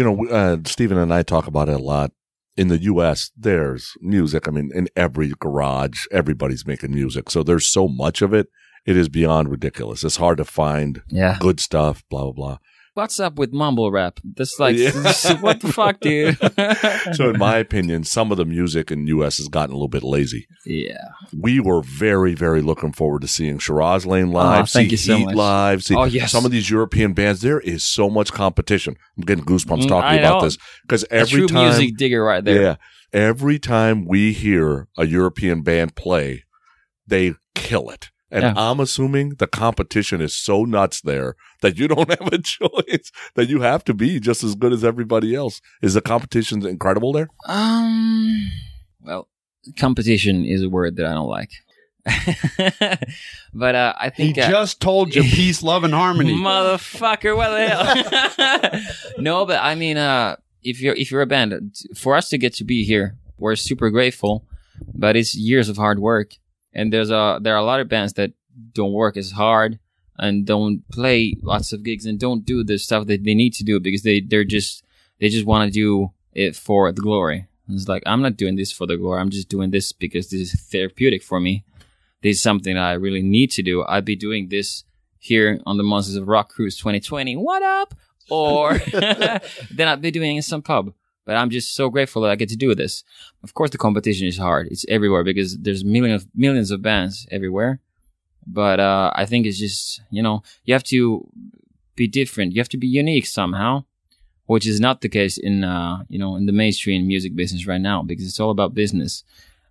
[0.00, 2.12] You know, uh, Stephen and I talk about it a lot.
[2.56, 4.48] In the U.S., there's music.
[4.48, 7.28] I mean, in every garage, everybody's making music.
[7.28, 8.48] So there's so much of it.
[8.86, 10.02] It is beyond ridiculous.
[10.02, 11.36] It's hard to find Yeah.
[11.38, 12.02] good stuff.
[12.08, 12.58] Blah blah blah.
[13.00, 14.20] What's up with mumble rap?
[14.36, 14.90] That's like, Yeah.
[15.40, 16.36] what the fuck, dude?
[17.16, 19.38] So, in my opinion, some of the music in U.S.
[19.38, 20.46] has gotten a little bit lazy.
[20.66, 21.08] yeah.
[21.34, 24.96] We were very, very looking forward to seeing Shiraz Lane live, Oh, thank see you
[24.98, 25.34] so Heat much.
[25.34, 26.30] live, see Oh, yes.
[26.30, 27.40] some of these European bands.
[27.40, 28.96] There is so much competition.
[29.16, 32.60] I'm getting goosebumps Mm, talking I about this because every time, music digger right there.
[32.62, 32.76] yeah,
[33.14, 36.44] every time we hear a European band play,
[37.06, 38.10] they kill it.
[38.32, 38.54] And Yeah.
[38.56, 43.48] I'm assuming the competition is so nuts there that you don't have a choice, that
[43.48, 45.60] you have to be just as good as everybody else.
[45.82, 47.28] Is the competition incredible there?
[47.46, 48.48] Um.
[49.02, 49.28] Well,
[49.78, 51.50] competition is a word that I don't like.
[53.54, 56.34] but uh, I He think uh, just told you peace, love, and harmony.
[56.34, 58.82] motherfucker, what the hell?
[59.18, 62.54] no, but I mean, uh, if you're if you're a band, for us to get
[62.54, 64.44] to be here, we're super grateful.
[64.94, 66.32] But it's years of hard work,
[66.72, 68.32] and there's a there are a lot of bands that
[68.72, 69.78] don't work as hard
[70.18, 73.64] and don't play lots of gigs and don't do the stuff that they need to
[73.64, 74.84] do because they they're just
[75.18, 77.46] they just want to do it for the glory.
[77.66, 79.20] And It's like I'm not doing this for the glory.
[79.20, 81.64] I'm just doing this because this is therapeutic for me.
[82.22, 83.84] This is something I really need to do.
[83.84, 84.84] I'd be doing this
[85.18, 87.36] here on the Monsters of Rock Cruise 2020.
[87.36, 87.94] What up?
[88.28, 90.92] Or then I'd be doing it in some pub.
[91.30, 93.04] But I'm just so grateful that I get to do this.
[93.44, 94.66] Of course, the competition is hard.
[94.66, 97.78] It's everywhere because there's millions of millions of bands everywhere.
[98.48, 101.24] But uh, I think it's just you know you have to
[101.94, 102.52] be different.
[102.52, 103.84] You have to be unique somehow,
[104.46, 107.80] which is not the case in uh, you know in the mainstream music business right
[107.80, 109.22] now because it's all about business.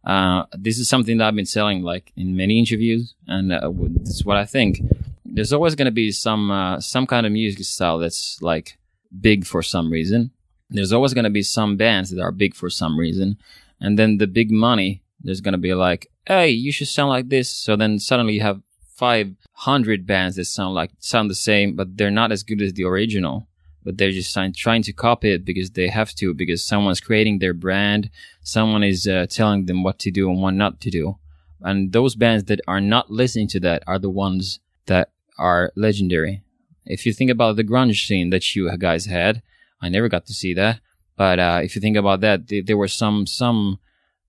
[0.06, 4.38] Uh, this is something that I've been selling like in many interviews, and uh, what
[4.38, 4.80] I think.
[5.26, 8.78] There's always going to be some uh, some kind of music style that's like
[9.12, 10.32] big for some reason.
[10.69, 13.38] There's always going to be some bands that are big for some reason,
[13.79, 15.03] and then the big money.
[15.21, 17.49] There's going to be like, hey, you should sound like this.
[17.49, 18.62] So then suddenly you have
[18.95, 22.84] 500 bands that sound like sound the same, but they're not as good as the
[22.84, 23.47] original.
[23.84, 27.53] But they're just trying, to copy it because they have to, because someone's creating their
[27.53, 28.10] brand,
[28.43, 31.17] someone is uh, telling them what to do and what not to do.
[31.62, 36.43] And those bands that are not listening to that are the ones that are legendary.
[36.86, 39.41] If you think about the grunge scene that you guys had,
[39.81, 40.81] I never got to see that.
[41.15, 43.79] But uh, if you think about that, th- there were some some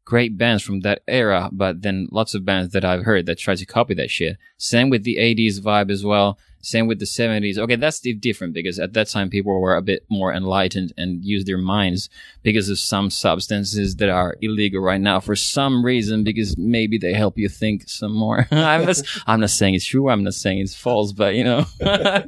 [0.04, 3.54] great bands from that era, but then lots of bands that I've heard that try
[3.54, 4.38] to copy that shit.
[4.58, 6.36] Same with the 80s vibe as well.
[6.62, 7.56] Same with the 70s.
[7.58, 11.46] Okay, that's different because at that time people were a bit more enlightened and used
[11.46, 12.10] their minds
[12.42, 17.14] because of some substances that are illegal right now for some reason because maybe they
[17.14, 18.46] help you think some more.
[18.50, 18.92] I'm,
[19.26, 20.10] I'm not saying it's true.
[20.10, 21.64] I'm not saying it's false, but you know.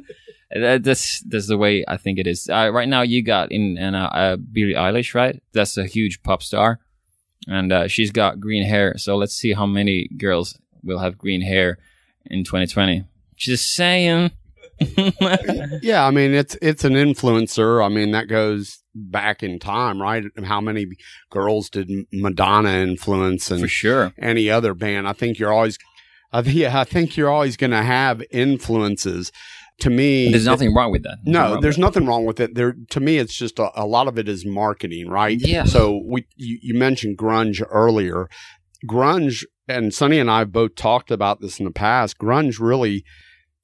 [0.53, 2.49] That- that's that's the way I think it is.
[2.49, 5.41] Uh, right now, you got in and uh, uh, Billie Eilish, right?
[5.53, 6.79] That's a huge pop star,
[7.47, 8.95] and uh, she's got green hair.
[8.97, 11.77] So let's see how many girls will have green hair
[12.25, 13.03] in 2020.
[13.35, 14.31] Just saying.
[15.81, 17.83] Yeah, I mean it's it's an influencer.
[17.85, 20.23] I mean that goes back in time, right?
[20.43, 20.85] How many
[21.29, 24.13] girls did Madonna influence and For sure.
[24.17, 25.07] any other band?
[25.07, 25.77] I think you're always,
[26.31, 29.31] I yeah, I think you're always going to have influences.
[29.79, 31.17] To me, There's nothing wrong with that.
[31.25, 32.55] Nothing No, there's nothing wrong with it.
[32.55, 35.37] There, to me, it's just a, a lot of it is marketing, right?
[35.39, 35.65] Yeah.
[35.65, 38.29] So we, you, you mentioned grunge earlier.
[38.87, 42.19] Grunge and Sonny and I both talked about this in the past.
[42.19, 43.03] Grunge really,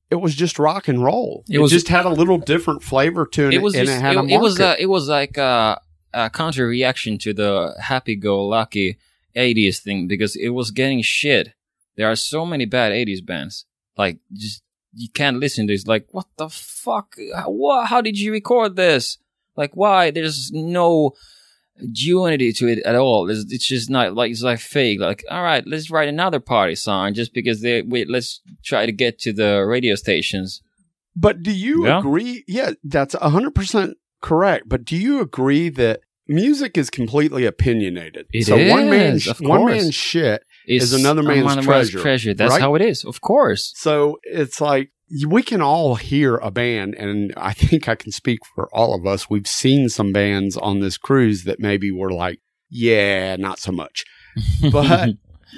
[0.09, 1.43] it was just rock and roll.
[1.47, 3.97] It It, was- just had a little different flavor to it, it was and just,
[3.97, 5.79] it had it, a it was uh, it was like a,
[6.13, 8.97] a counter reaction to the happy-go-lucky
[9.35, 11.53] 80s thing because it was getting shit.
[11.97, 13.65] There are so many bad 80s bands.
[13.97, 14.63] Like just
[14.93, 15.87] you can't listen to this.
[15.87, 17.15] Like what the fuck?
[17.35, 17.87] How, what?
[17.87, 19.17] How did you record this?
[19.55, 20.11] Like why?
[20.11, 21.13] There's no
[21.81, 23.29] unity to it at all.
[23.29, 24.99] It's, it's just not like it's like fake.
[24.99, 28.09] Like all right, let's write another party song just because they wait.
[28.09, 30.61] Let's try to get to the radio stations.
[31.15, 31.99] But do you Yeah.
[31.99, 32.43] agree?
[32.47, 34.69] Yeah, that's 100% correct.
[34.69, 38.27] But do you agree that music is completely opinionated?
[38.31, 40.43] It so one man's is, one man's shit.
[40.69, 42.33] Is another man's treasure, treasure.
[42.33, 42.61] That's right?
[42.61, 43.03] how it is.
[43.03, 43.73] Of course.
[43.75, 44.91] So it's like
[45.27, 49.07] we can all hear a band, and I think I can speak for all of
[49.07, 49.29] us.
[49.29, 52.39] We've seen some bands on this cruise that maybe were like,
[52.69, 54.05] yeah, not so much.
[54.71, 55.15] But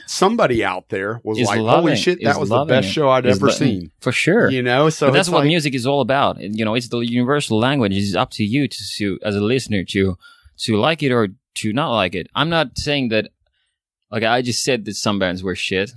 [0.07, 2.91] somebody out there was Is like, loving- holy shit, that was the best it.
[2.91, 3.91] show I'd Is ever lo- seen.
[3.99, 4.49] for sure.
[4.49, 6.39] You know, so but that's what like- music is all about.
[6.39, 7.93] You know, it's the universal language.
[7.93, 10.17] It's up to you to, to as a listener to
[10.59, 12.27] to like it or to not like it.
[12.35, 13.29] I'm not saying that.
[14.11, 15.91] Like I just said that some bands were shit.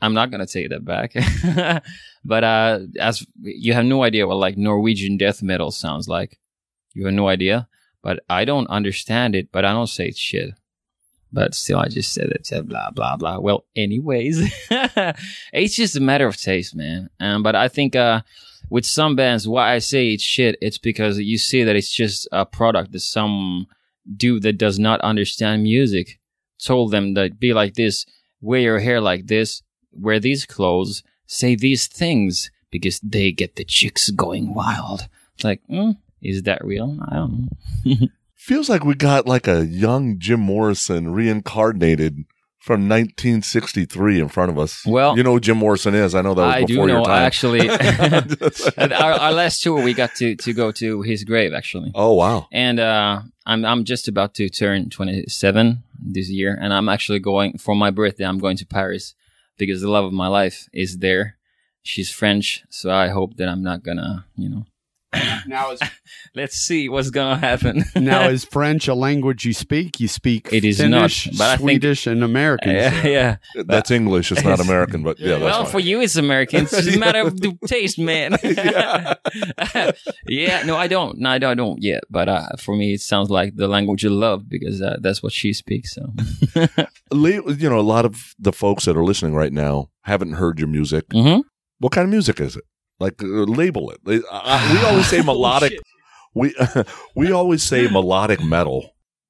[0.00, 1.12] I'm not gonna take that back.
[2.24, 6.38] but uh, as you have no idea what like Norwegian death metal sounds like,
[6.94, 7.68] you have no idea.
[8.02, 9.52] but I don't understand it.
[9.52, 10.54] But I don't say it's shit.
[11.32, 12.46] But still, I just said it.
[12.46, 13.38] Said blah blah blah.
[13.38, 14.52] Well, anyways,
[15.52, 17.08] it's just a matter of taste, man.
[17.20, 18.22] Um, but I think uh,
[18.68, 22.28] with some bands, why I say it's shit, it's because you see that it's just
[22.32, 23.66] a product that some
[24.16, 26.18] dude that does not understand music
[26.64, 28.06] told them that be like this,
[28.40, 33.64] wear your hair like this, wear these clothes, say these things because they get the
[33.64, 35.08] chicks going wild.
[35.42, 36.98] Like, mm, is that real?
[37.08, 37.48] I don't
[37.84, 38.08] know.
[38.34, 42.24] Feels like we got like a young Jim Morrison reincarnated
[42.62, 44.86] from 1963 in front of us.
[44.86, 46.14] Well- you know who Jim Morrison is.
[46.14, 47.04] I know that was I do before your know.
[47.04, 47.24] time.
[47.24, 47.68] Actually,
[48.94, 51.90] our, our last tour, we got to, to go to his grave, actually.
[51.96, 52.46] oh wow.
[52.52, 57.58] And uh, I'm I'm just about to turn 27 this year, and I'm actually going
[57.58, 58.24] for my birthday.
[58.24, 59.14] I'm going to Paris
[59.58, 61.36] because the love of my life is there.
[61.82, 64.64] She's French, so I hope that I'm not gonna, you know.
[65.46, 65.80] Now is
[66.34, 67.84] Let's see what's gonna happen.
[67.96, 70.00] now is French a language you speak?
[70.00, 72.70] You speak It is Finnish, not, but I think- Swedish, and American.
[72.74, 73.36] yeah, yeah.
[73.66, 74.32] That's English.
[74.32, 75.72] It's not American, but yeah, that's well, fine.
[75.72, 76.62] for you, it's American.
[76.62, 78.36] It's a matter of the taste, man.
[80.26, 80.62] yeah.
[80.64, 81.18] no, I don't.
[81.18, 82.04] No, I don't, I don't yet.
[82.10, 85.32] But uh, for me, it sounds like the language of love because uh, that's what
[85.32, 85.94] she speaks.
[85.94, 86.12] So,
[87.12, 90.68] you know, a lot of the folks that are listening right now haven't heard your
[90.68, 91.04] music.
[91.12, 91.40] hmm
[91.78, 92.64] What kind of music is it?
[93.02, 93.26] Like, uh,
[93.60, 93.98] label it.
[94.04, 94.22] We
[94.88, 95.72] always say Oh, melodic.
[96.34, 96.54] we
[97.16, 98.80] we always say melodic metal.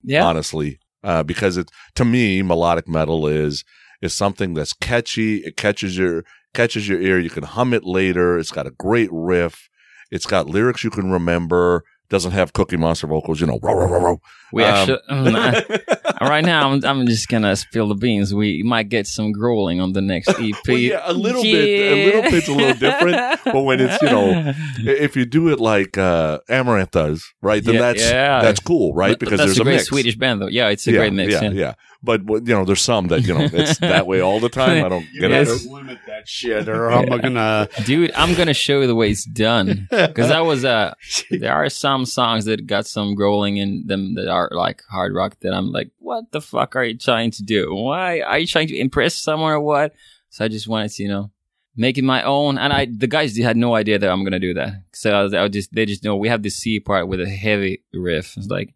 [0.05, 3.65] yeah, honestly, uh, because it to me, melodic metal is
[4.01, 5.39] is something that's catchy.
[5.39, 7.19] It catches your catches your ear.
[7.19, 8.39] You can hum it later.
[8.39, 9.69] It's got a great riff.
[10.11, 11.83] It's got lyrics you can remember.
[12.11, 13.41] Doesn't have Cookie Monster vocals.
[13.41, 14.21] You know, row, row, row, row.
[14.53, 15.01] we Um, actually.
[15.89, 15.97] uh,
[16.29, 18.35] right now, I'm, I'm just gonna spill the beans.
[18.35, 20.55] We might get some growling on the next EP.
[20.69, 21.55] Well, yeah, a little bit-
[21.93, 25.61] a little bit's a little different, but when it's, you know, if you do it
[25.61, 27.63] like uh, Amaranthe does, right?
[27.65, 28.43] Then Yeah, that's yeah.
[28.43, 29.13] that's cool, right?
[29.13, 29.87] But Because that's there's a a great mix.
[29.89, 30.49] Swedish band, though.
[30.49, 31.33] Yeah, it's a yeah, great mix.
[31.33, 31.75] Yeah, Yeah, yeah.
[32.05, 34.85] But you know, there's some that you know it's that way all the time.
[34.85, 35.65] I don't You get Yes.
[35.65, 35.71] it.
[35.71, 37.69] limit that shit, or I'm gonna.
[37.85, 40.95] dude, I'm gonna show you the way it's done because that was uh
[41.31, 45.37] there are some songs that got some growling in them that are like hard rock
[45.43, 47.75] that I'm like, what the fuck are you trying to do?
[47.75, 49.95] Why are you trying to impress someone or what?
[50.31, 51.31] So I just wanted to, you know,
[51.77, 52.59] make it my own.
[52.59, 54.83] And I, the guys had no idea that I'm gonna do that.
[54.93, 57.21] So I was, I was just, they just know we have the C part with
[57.21, 58.37] a heavy riff.
[58.37, 58.75] It's like,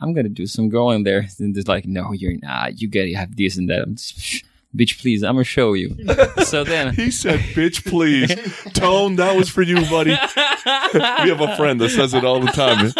[0.00, 1.26] I'm gonna do some growling there.
[1.38, 2.80] And it's like, no, you're not.
[2.80, 4.42] You gotta have this and that.
[4.72, 5.96] I'm just, bitch, please, I'm gonna show you.
[6.44, 6.94] so then.
[6.94, 8.28] He said, "Bitch, please."
[8.72, 10.10] Tone, that was for you, buddy.
[10.10, 12.92] we have a friend that says it all the time.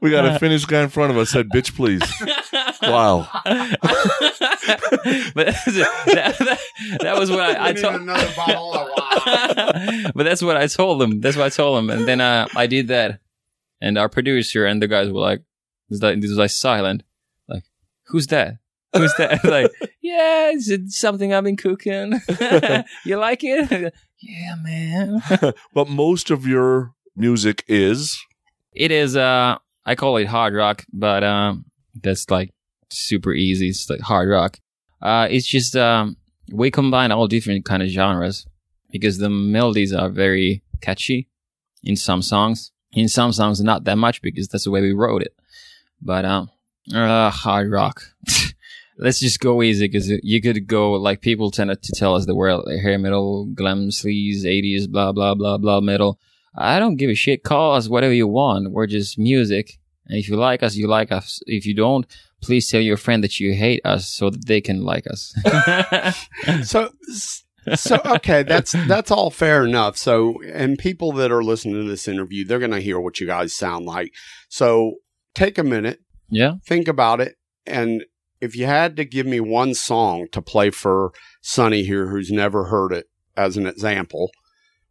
[0.00, 2.02] We got a Finnish guy in front of us said, "Bitch, please."
[2.82, 3.28] Wow.
[3.44, 3.80] but
[5.46, 6.60] that, that,
[7.00, 8.02] that was what I, I told.
[8.02, 10.12] another bottle of wine.
[10.14, 11.20] but that's what I told them.
[11.20, 13.20] That's what I told them, and then uh, I did that,
[13.80, 15.40] and our producer and the guys were like,
[15.88, 17.02] "This was like, this was like silent,
[17.48, 17.64] like,
[18.06, 18.58] who's that?
[19.00, 19.70] Who's that?" like,
[20.00, 22.20] yeah, is it something I've been cooking?
[23.04, 23.94] you like it?
[24.20, 25.22] yeah, man.
[25.72, 28.18] But most of your music is
[28.72, 29.16] It is.
[29.16, 31.64] Uh, I call it hard rock, but um,
[32.02, 32.52] that's like
[32.90, 33.68] super easy.
[33.68, 34.58] It's like hard rock.
[35.00, 36.16] Uh, it's just um,
[36.52, 38.46] we combine all different kind of genres
[38.90, 41.28] because the melodies are very catchy
[41.82, 42.72] in some songs.
[42.92, 45.34] In some songs, not that much because that's the way we wrote it.
[46.00, 46.50] But um,
[46.94, 48.02] uh, hard rock.
[48.98, 52.34] Let's just go easy because you could go like people tend to tell us that
[52.34, 56.18] we're like, hair metal, glam sleaze, 80s, blah blah blah blah metal.
[56.56, 57.44] I don't give a shit.
[57.44, 58.72] Call us whatever you want.
[58.72, 59.78] We're just music.
[60.06, 61.42] And if you like us, you like us.
[61.46, 62.06] If you don't,
[62.40, 65.34] please tell your friend that you hate us so that they can like us.
[66.64, 66.90] So,
[67.74, 69.96] so okay, that's that's all fair enough.
[69.96, 73.26] So, and people that are listening to this interview, they're going to hear what you
[73.26, 74.12] guys sound like.
[74.48, 74.96] So,
[75.34, 76.54] take a minute, yeah.
[76.64, 77.34] think about it,
[77.66, 78.04] and
[78.46, 82.64] if you had to give me one song to play for Sonny here, who's never
[82.64, 84.30] heard it, as an example,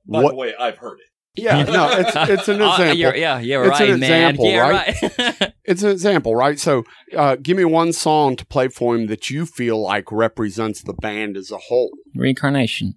[0.07, 0.31] By what?
[0.31, 1.41] The way, I've heard it.
[1.41, 2.95] Yeah, no, it's it's an Uh, example.
[2.97, 4.35] you're- yeah, yeah, It's right, an man.
[4.35, 5.01] example, yeah, right?
[5.17, 5.53] right.
[5.65, 6.59] It's an example, right?
[6.59, 6.83] So,
[7.17, 10.93] uh, give me one song to play for him that you feel like represents the
[10.93, 11.89] band as a whole.
[12.13, 12.93] Reincarnation.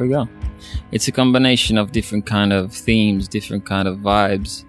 [0.00, 0.28] We go.
[0.92, 4.64] It's a combination of different kind of themes, different kind of vibes.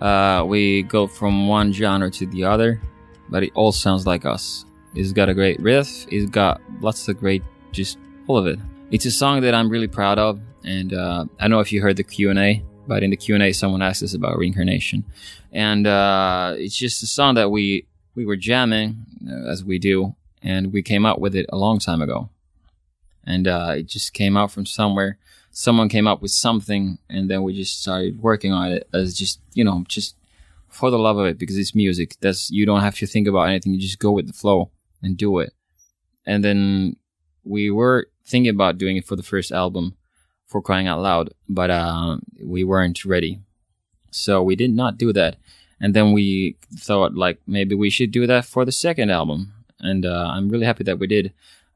[0.00, 2.80] Uh, we go from one genre to the other,
[3.28, 4.64] but it all sounds like us.
[4.94, 6.06] It's got a great riff.
[6.08, 8.58] It's got lots of great, just all of it.
[8.90, 11.96] It's a song that I'm really proud of, and uh, I know if you heard
[11.96, 15.04] the Q and A, but in the Q and A, someone asked us about reincarnation,
[15.52, 20.14] and uh, it's just a song that we we were jamming uh, as we do,
[20.42, 22.28] and we came up with it a long time ago
[23.26, 25.18] and uh, it just came out from somewhere.
[25.50, 29.40] Someone came up with something, and then we just started working on it as just
[29.52, 30.16] you know just
[30.68, 32.16] for the love of it because it's music.
[32.20, 33.72] That's you don't have to think about anything.
[33.72, 34.70] You just go with the flow
[35.02, 35.52] and do it.
[36.26, 36.96] And then
[37.44, 39.94] we were thinking about doing it for the first album,
[40.46, 43.40] for crying out loud, but uh, we weren't ready,
[44.10, 45.36] so we did not do that.
[45.80, 50.06] And then we thought like maybe we should do that for the second album, and
[50.06, 51.32] uh, I'm really happy that we did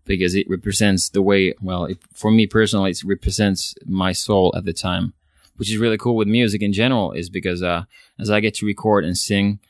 [0.09, 4.65] because it represents the way, well, it, for me personally, it represents my soul at
[4.65, 5.13] the time,
[5.57, 7.85] which is really cool with music in general, is because uh,
[8.19, 9.61] as I get to record and sing,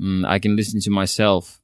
[0.00, 1.60] mm, I can listen to myself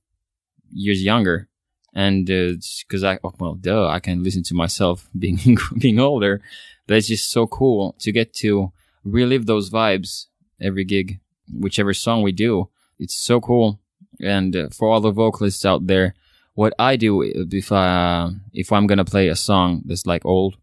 [0.70, 1.48] years younger.
[1.94, 6.42] And because I, oh, well, duh, I can listen to myself being being older,
[6.86, 8.72] but it's just so cool to get to
[9.04, 10.26] relive those vibes
[10.60, 11.20] every gig,
[11.52, 12.68] whichever song we do.
[12.98, 13.80] It's so cool.
[14.20, 16.14] And uh, for all the vocalists out there,
[16.54, 20.56] what I do if I if I'm gonna play a song that's like old,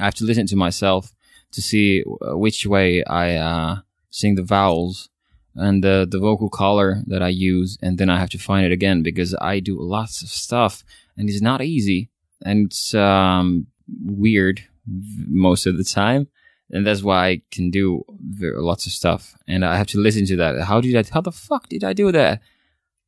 [0.00, 1.12] I have to listen to myself
[1.52, 3.76] to see uh, which way I uh,
[4.10, 5.08] sing the vowels
[5.54, 8.72] and the the vocal color that I use, and then I have to find it
[8.72, 10.84] again because I do lots of stuff
[11.16, 12.10] and it's not easy
[12.42, 13.66] and it's um,
[14.04, 16.28] weird most of the time.
[16.70, 18.04] And that's why I can do
[18.38, 20.60] lots of stuff, and I have to listen to that.
[20.64, 21.04] How did I?
[21.10, 22.42] How the fuck did I do that?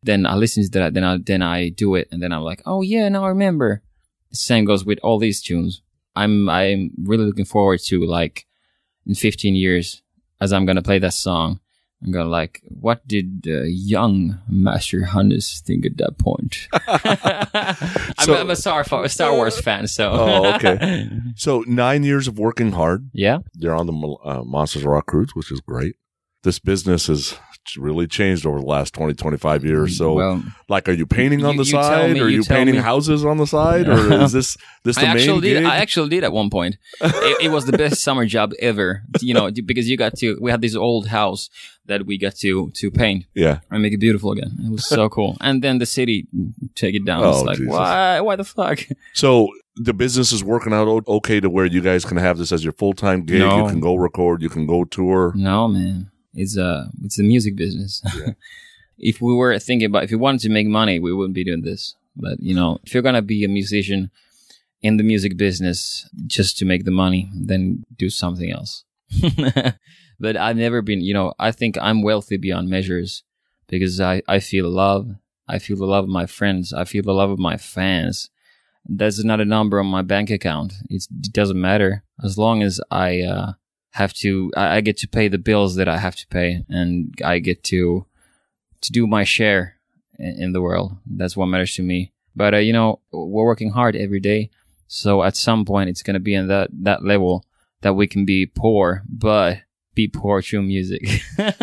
[0.03, 2.63] Then I listen to that, then I then I do it, and then I'm like,
[2.67, 3.83] oh yeah, now I remember.
[4.31, 5.83] The same goes with all these tunes.
[6.17, 8.47] I'm I'm really looking forward to like
[9.07, 10.03] in 15 years
[10.41, 11.61] as I'm gonna play that song.
[12.03, 16.67] I'm gonna like, what did uh, young Master Hannes think at that point?
[16.73, 20.11] I'm, So- I'm a Star, Star Wars fan, so.
[20.13, 21.09] Oh, okay.
[21.37, 23.11] So nine years of working hard.
[23.13, 25.97] yeah, You're on the uh, Monsters Rock cruise, which is great.
[26.43, 27.39] This business has
[27.77, 29.99] really changed over the last 20, 25 years.
[29.99, 32.45] So, well, like, are you painting on You- the side, me, or are you you
[32.45, 32.81] painting me.
[32.81, 35.55] houses on the side, or is this this the I main actually gig?
[35.59, 35.65] did.
[35.67, 36.77] I actually did at one point.
[37.03, 39.03] it, it was the best summer job ever.
[39.21, 40.39] You know, because you got to.
[40.41, 41.51] We had this old house
[41.85, 43.61] that we got to to paint yeah.
[43.71, 44.53] and make it beautiful again.
[44.65, 45.37] It was so cool.
[45.43, 46.27] And then the city
[46.75, 47.25] take it down.
[47.29, 47.71] it's Oh, like Jesus.
[47.73, 48.21] why?
[48.23, 48.79] Why the fuck?
[49.13, 52.65] So the business is working out okay to where you guys can have this as
[52.65, 53.41] your full time gig.
[53.41, 53.65] No.
[53.65, 54.41] You can go record.
[54.41, 55.33] You can go tour.
[55.37, 56.11] No, man.
[56.35, 58.03] It's a it's a music business.
[58.99, 61.63] if we were thinking about if we wanted to make money, we wouldn't be doing
[61.63, 61.95] this.
[62.17, 64.11] But you know, if you're gonna be a musician
[64.83, 68.85] in the music business just to make the money, then do something else.
[70.21, 73.23] but I've never been, you know, I think I'm wealthy beyond measures
[73.69, 75.17] because I, I feel love.
[75.49, 76.73] I feel the love of my friends.
[76.73, 78.31] I feel the love of my fans.
[78.87, 80.73] There's not a number on my bank account.
[80.89, 83.53] It's, it doesn't matter as long as I uh,
[83.91, 84.53] have to.
[84.57, 88.07] I, get to pay the bills that I have to pay, and I get to
[88.83, 89.77] to do my share
[90.19, 90.97] in, in the world.
[91.07, 92.13] That's what matters to me.
[92.35, 94.51] But uh, you know, we're working hard every day.
[94.87, 97.45] So at some point, it's gonna be in that that level
[97.83, 99.59] that we can be poor, but
[99.95, 101.03] be poor through music,
[101.39, 101.57] and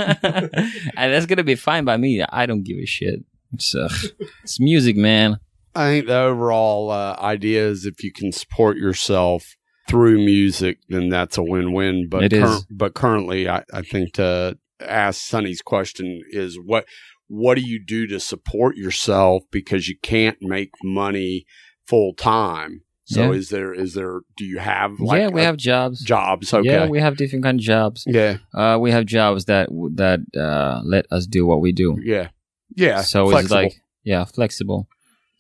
[0.95, 2.23] that's gonna be fine by me.
[2.23, 3.23] I don't give a shit.
[3.53, 3.89] It's uh,
[4.43, 5.39] it's music, man.
[5.75, 9.56] I think the overall uh, idea is if you can support yourself
[9.87, 12.07] through music, then that's a win-win.
[12.09, 12.65] But is.
[12.69, 16.85] but currently, I, I think to ask Sonny's question is what
[17.27, 21.45] what do you do to support yourself because you can't make money
[21.85, 22.81] full time?
[23.05, 23.37] So Yeah.
[23.37, 26.03] is there is there do you have like yeah, we have jobs.
[26.03, 26.53] jobs?
[26.53, 28.03] Okay, Yeah, we have different kind of jobs.
[28.05, 31.97] yeah, Uh, we have jobs that that uh, let us do what we do.
[32.03, 32.27] yeah,
[32.75, 33.01] yeah.
[33.01, 33.39] so flexible.
[33.39, 34.87] it's like yeah, flexible.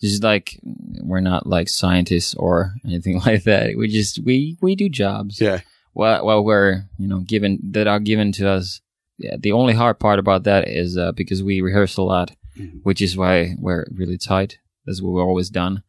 [0.01, 0.59] Just like
[1.01, 3.75] we're not like scientists or anything like that.
[3.77, 5.41] We just we we do jobs.
[5.41, 5.61] yeah,
[5.93, 8.81] Well, well, we're you know given that are given to us.
[9.17, 12.81] Yeah, the only hard part about that is uh, because we rehearse a lot, Mhm.
[12.83, 14.59] which is why we're really tight.
[14.85, 15.81] That's what we've always done.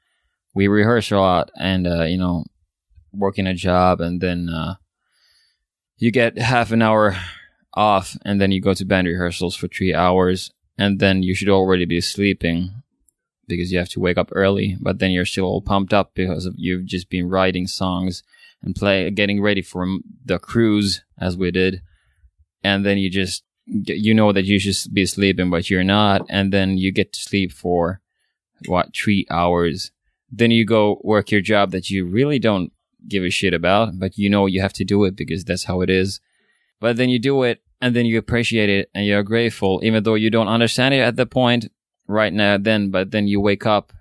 [0.55, 2.45] We rehearse a lot, and uh, you know,
[3.13, 4.77] working a job, and then uh,
[5.99, 7.17] you get half an hour
[7.75, 11.49] off, and then you go to band rehearsals for three hours, and then you should
[11.51, 12.71] already be sleeping
[13.49, 14.77] because you have to wake up early.
[14.81, 18.23] But then you're still all pumped up because you've just been writing songs
[18.63, 19.87] and play, getting ready for
[20.25, 21.83] the cruise as we did,
[22.63, 26.53] and then you just you know that you should be sleeping, but you're not, and
[26.53, 28.01] then you get to sleep for
[28.67, 29.93] what three hours.
[30.31, 32.73] Then you go work your job that you really don't
[33.07, 35.81] give a shit about, but you know you have to do it because that's how
[35.81, 36.21] it is.
[36.81, 40.15] But then you do it, and then you appreciate it, and you're grateful, even though
[40.15, 41.67] you don't understand it at the point
[42.09, 42.59] right now.
[42.59, 43.93] Then, but then you wake up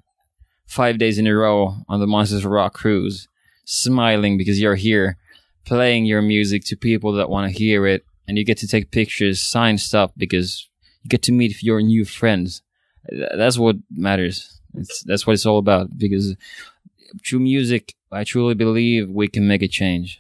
[0.65, 3.27] five days in a row on the Monsters of Rock cruise,
[3.65, 5.17] smiling because you're here,
[5.65, 8.91] playing your music to people that want to hear it, and you get to take
[8.91, 10.67] pictures, sign stuff because
[11.03, 12.61] you get to meet your new friends.
[13.09, 14.59] That's what matters.
[14.73, 16.35] It's, that's what it's all about because
[17.25, 20.19] through music, I truly believe we can make a change.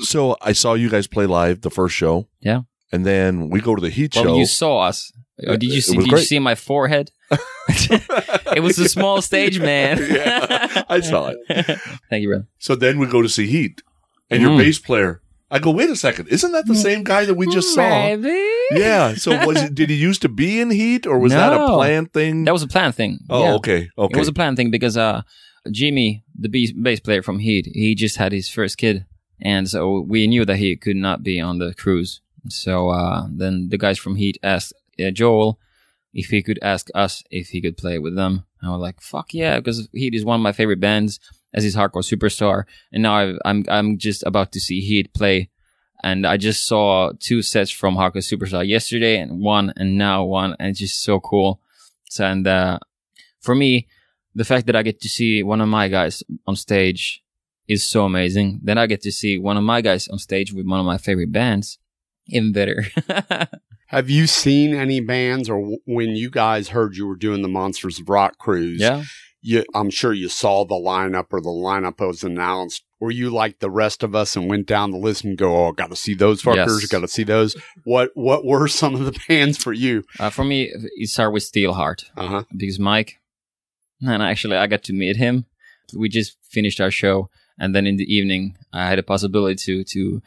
[0.00, 2.26] So I saw you guys play live the first show.
[2.40, 2.62] Yeah.
[2.92, 4.36] And then we go to the Heat Well, show.
[4.38, 5.12] you saw us.
[5.46, 5.96] Or did you see?
[5.96, 7.10] Did you see my forehead?
[7.68, 9.98] it was a small stage, man.
[10.10, 11.38] Yeah, I saw it.
[12.10, 12.46] Thank you, brother.
[12.58, 13.82] So then we go to see Heat,
[14.30, 14.58] and your Mm.
[14.58, 15.20] bass player.
[15.50, 17.88] I go, wait a second, isn't that the same guy that we just saw?
[17.88, 18.36] Maybe.
[18.72, 19.14] Yeah.
[19.14, 19.74] So was it?
[19.74, 21.76] Did he used to be in Heat, or was that a No.
[21.76, 22.44] planned thing?
[22.44, 23.20] That was a planned thing.
[23.30, 23.52] oh, Yeah.
[23.54, 24.14] okay, okay.
[24.14, 25.22] It was a planned thing because uh,
[25.70, 29.06] Jimmy, the bass, bass player from Heat, he just had his first kid,
[29.40, 32.20] and so we knew that he could not be on the cruise.
[32.50, 35.58] So uh, then the guys from Heat asked uh, Joel
[36.12, 38.44] if he could ask us if he could play with them.
[38.60, 41.20] And we're like, "Fuck yeah!" Because Heat is one of my favorite bands
[41.54, 45.50] as his hardcore superstar, and now I've, I'm I'm just about to see Heat play.
[46.04, 50.54] And I just saw two sets from Hardcore Superstar yesterday, and one, and now one,
[50.60, 51.60] and it's just so cool.
[52.08, 52.78] So, and uh,
[53.40, 53.88] for me,
[54.32, 57.24] the fact that I get to see one of my guys on stage
[57.66, 58.60] is so amazing.
[58.62, 60.98] Then I get to see one of my guys on stage with one of my
[60.98, 61.78] favorite bands,
[62.28, 62.84] even better.
[63.88, 67.48] Have you seen any bands, or w- when you guys heard you were doing the
[67.48, 68.80] Monsters of Rock cruise?
[68.80, 69.04] yeah,
[69.40, 72.82] you, I'm sure you saw the lineup or the lineup was announced.
[73.00, 75.72] Were you like the rest of us and went down the list and go, "Oh,
[75.72, 76.86] got to see those fuckers, Yes.
[76.86, 77.56] got to see those"?
[77.84, 80.04] What What were some of the bands for you?
[80.18, 82.44] uh, for me, it started with Steelheart Uh huh.
[82.56, 83.20] because Mike,
[84.02, 85.46] and actually I got to meet him.
[85.96, 89.84] We just finished our show, and then in the evening I had a possibility to
[89.84, 90.20] to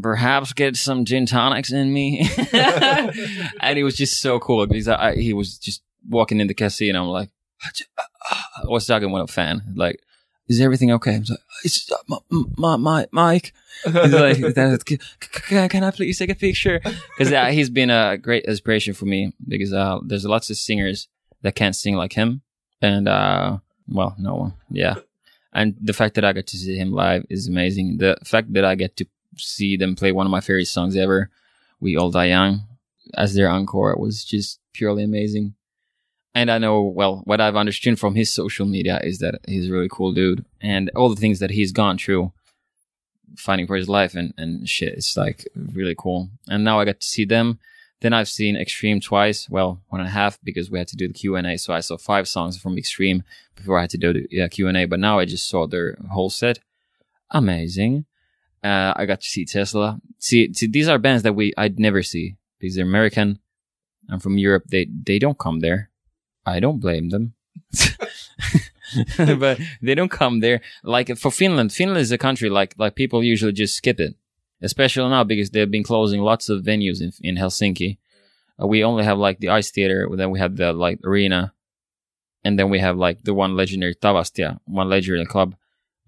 [0.00, 2.20] perhaps get some gin tonics in me,
[2.52, 7.02] and it was just so cool because I, he was just walking in the casino.
[7.02, 7.30] I'm like,
[7.64, 10.00] I was talking with a fan, like,
[10.48, 11.16] is everything okay?
[11.16, 12.18] I was like, it's uh, my,
[12.56, 13.52] my, my Mike.
[13.84, 16.80] He's like, "That- c- c- can, can I please take a picture?
[16.82, 21.08] Because uh, he's been a great inspiration for me because uh, there's lots of singers
[21.42, 22.42] that can't sing like him,
[22.82, 23.58] and uh,
[23.88, 24.96] well, no one, yeah.
[25.52, 27.98] And the fact that I got to see him live is amazing.
[27.98, 29.06] The fact that I get to
[29.36, 31.30] see them play one of my favorite songs ever,
[31.80, 32.66] "We All Die Young,"
[33.14, 35.54] as their encore was just purely amazing.
[36.34, 39.72] And I know, well, what I've understood from his social media is that he's a
[39.72, 42.32] really cool dude, and all the things that he's gone through,
[43.36, 46.30] fighting for his life and and shit, it's like really cool.
[46.48, 47.58] And now I got to see them.
[48.00, 51.06] Then I've seen Extreme twice, well, one and a half because we had to do
[51.06, 51.58] the Q and A.
[51.58, 53.24] So I saw five songs from Extreme
[53.56, 54.86] before I had to do the yeah, Q and A.
[54.86, 56.60] But now I just saw their whole set.
[57.30, 58.06] Amazing.
[58.62, 60.00] Uh, I got to see Tesla.
[60.18, 63.38] See, see, these are bands that we I'd never see because they're American.
[64.10, 64.64] I'm from Europe.
[64.68, 65.90] They they don't come there.
[66.44, 67.34] I don't blame them.
[69.38, 70.60] but they don't come there.
[70.82, 74.14] Like for Finland, Finland is a country like like people usually just skip it,
[74.62, 77.98] especially now because they've been closing lots of venues in in Helsinki.
[78.60, 81.52] Uh, we only have like the ice theater, then we have the like arena,
[82.44, 85.54] and then we have like the one legendary Tavastia, one legendary club,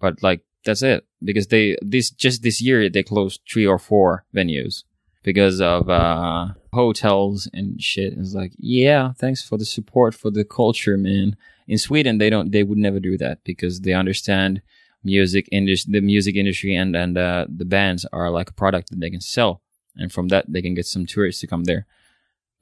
[0.00, 4.24] but like that's it because they this just this year they closed three or four
[4.34, 4.84] venues
[5.22, 8.14] because of uh hotels and shit.
[8.14, 11.36] It's like yeah, thanks for the support for the culture, man.
[11.68, 14.62] In Sweden, they don't they would never do that because they understand
[15.04, 19.00] music industry, the music industry and and uh, the bands are like a product that
[19.00, 19.62] they can sell,
[19.96, 21.86] and from that they can get some tourists to come there.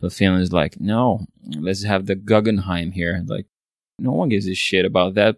[0.01, 1.27] But Finland is like, no,
[1.59, 3.23] let's have the Guggenheim here.
[3.27, 3.47] Like,
[3.99, 5.37] no one gives a shit about that.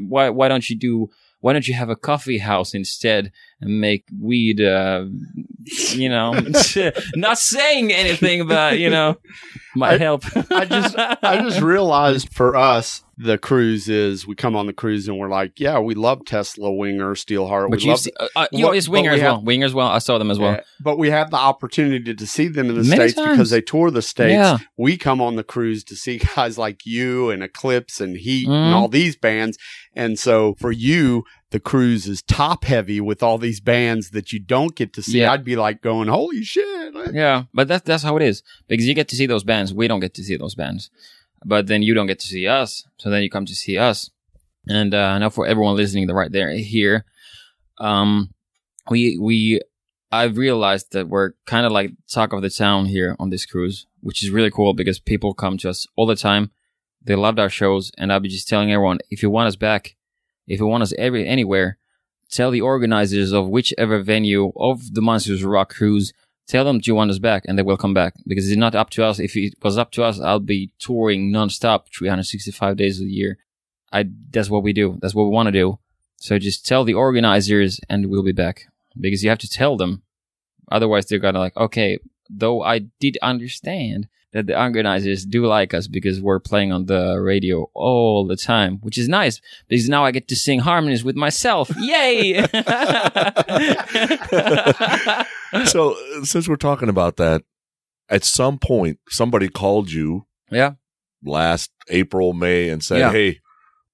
[0.00, 1.10] Why why don't you do?
[1.40, 4.60] Why don't you have a coffee house instead and make weed?
[4.60, 5.06] Uh,
[5.90, 6.32] you know,
[7.14, 9.16] not saying anything about you know
[9.76, 10.24] might I- help.
[10.50, 15.08] I just I just realized for us the cruise is we come on the cruise
[15.08, 17.68] and we're like, yeah, we love Tesla Winger, Steelheart.
[17.68, 19.34] But we love see, uh, uh, you What- always but winger we as well.
[19.34, 19.88] have- Winger as well.
[19.88, 20.52] I saw them as well.
[20.52, 23.30] Yeah, but we have the opportunity to see them in the Many states times.
[23.32, 24.34] because they tour the states.
[24.34, 24.58] Yeah.
[24.76, 28.52] We come on the cruise to see guys like you and Eclipse and Heat Mhm.
[28.66, 29.58] and all these bands.
[29.96, 34.38] And so for you, the cruise is top heavy with all these bands that you
[34.38, 35.20] don't get to see.
[35.20, 35.32] Yeah.
[35.32, 36.94] I'd be like going, holy shit.
[37.12, 39.72] Yeah, but that's that's how it is because you get to see those bands.
[39.72, 40.90] We don't get to see those bands,
[41.44, 42.84] but then you don't get to see us.
[42.98, 44.10] So then you come to see us,
[44.66, 47.06] and uh, now for everyone listening, the right there here,
[47.78, 48.34] um,
[48.90, 49.60] we we
[50.12, 53.86] I've realized that we're kind of like talk of the town here on this cruise,
[54.00, 56.50] which is really cool because people come to us all the time.
[57.02, 59.96] They loved our shows, and I'll be just telling everyone if you want us back,
[60.48, 61.78] if you want us every anywhere,
[62.30, 66.12] tell the organizers of whichever venue of the Monsters Rock cruise
[66.48, 68.90] tell them you want us back and they will come back because it's not up
[68.90, 69.20] to us.
[69.20, 73.38] If it was up to us, I'll be touring nonstop 365 days a year.
[73.92, 74.98] I, that's what we do.
[75.00, 75.78] That's what we want to do.
[76.16, 78.64] So just tell the organizers and we'll be back
[78.98, 80.02] because you have to tell them.
[80.72, 84.08] Otherwise they're gonna like, okay, though I did understand
[84.38, 88.78] that the organizers do like us because we're playing on the radio all the time,
[88.80, 91.70] which is nice because now I get to sing harmonies with myself.
[91.78, 92.42] Yay!
[95.66, 97.42] so since we're talking about that,
[98.08, 100.72] at some point somebody called you yeah.
[101.24, 103.12] last April, May, and said, Yeah.
[103.12, 103.40] "Hey,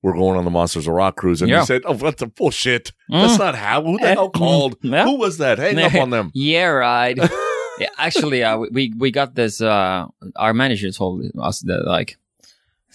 [0.03, 1.61] we're going on the Monsters of Rock cruise," and Yeah.
[1.61, 2.93] you said, "Oh, that's a bullshit.
[3.11, 3.27] Mm.
[3.27, 3.83] That's not how.
[3.83, 4.79] Who the Eh, hell called?
[4.81, 5.05] mm, yeah.
[5.05, 5.59] Who was that?
[5.59, 7.19] Hang up on them." Yeah, right.
[7.79, 9.61] yeah, actually, uh, we- we got this.
[9.61, 10.07] Uh,
[10.37, 12.17] our manager told us that like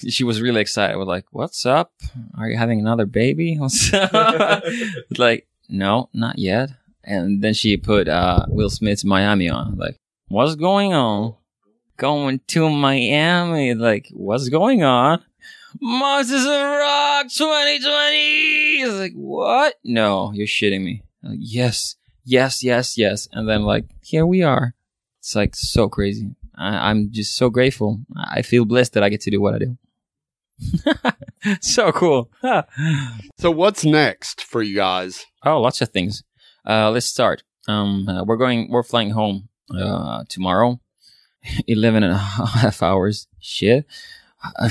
[0.08, 0.96] she was really excited.
[0.98, 1.92] We're like, "What's up?
[2.38, 3.92] Are you having another baby?" What's
[5.18, 6.70] like, no, not yet.
[7.04, 9.78] And then she put uh, Will Smith's Miami on.
[9.78, 11.36] Like, what's going on?
[11.98, 13.74] Going to Miami?
[13.74, 15.24] Like, what's going on?
[15.82, 18.16] Monsters of Rock 2020.
[18.82, 19.76] It's like, what?
[19.84, 21.04] No, you're shitting me.
[21.24, 21.96] Like, yes,
[22.30, 23.28] yes, yes, yes.
[23.32, 24.76] And then like, here we are.
[25.20, 26.36] It's like so crazy.
[26.56, 28.02] I, I'm just so grateful.
[28.16, 29.78] I feel blessed that I get to do what I do.
[31.62, 32.30] so cool.
[33.38, 35.26] So what's next for you guys?
[35.44, 36.24] Oh, lots of things.
[36.66, 37.44] Uh, let's start.
[37.68, 40.80] Um, uh, we're going, we're flying home, uh, tomorrow.
[41.68, 43.28] 11 and a half hours.
[43.40, 43.86] Shit.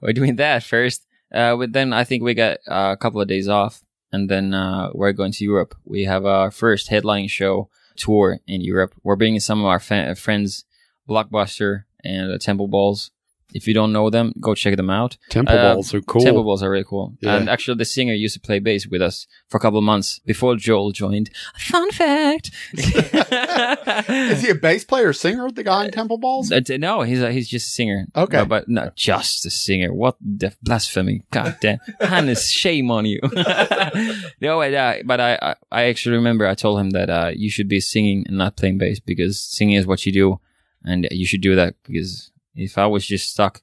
[0.00, 1.06] we're doing that first.
[1.32, 3.83] Uh, but then I think we got uh, a couple of days off
[4.14, 5.74] and then, uh, we're going to Europe.
[5.84, 8.94] We have our first headline show tour in Europe.
[9.02, 10.64] We're bringing some of our fa- friends,
[11.08, 13.10] Blockbuster and uh, Temple Balls.
[13.54, 15.16] If you don't know them, go check them out.
[15.30, 16.20] Temple Uh, balls are cool.
[16.20, 17.16] Temple Balls are really cool.
[17.20, 17.36] Yeah.
[17.36, 20.18] And actually, the singer used to play bass with us for a couple of months
[20.26, 21.30] before Joel joined.
[21.56, 22.50] Fun fact.
[22.74, 26.50] Is he a bass player singer, with the guy in Temple Balls?
[26.50, 28.06] Uh, no, he's a, he's just a singer.
[28.16, 28.38] Okay.
[28.38, 29.92] but, but not just a singer.
[29.94, 31.22] What the blasphemy!
[31.30, 33.20] God damn, Hannes, shame on you.
[34.40, 37.50] no, but, uh, but I, I I actually remember I told him that uh, you
[37.50, 40.40] should be singing and not playing bass because singing is what you do,
[40.84, 43.62] and you should do that because if I was just stuck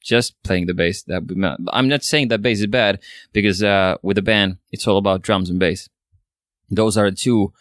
[0.00, 3.00] just playing the bass, that would be I'm not saying that bass is bad
[3.32, 5.88] because uh, with a band it's all about drums and bass.
[6.70, 7.52] Those are the two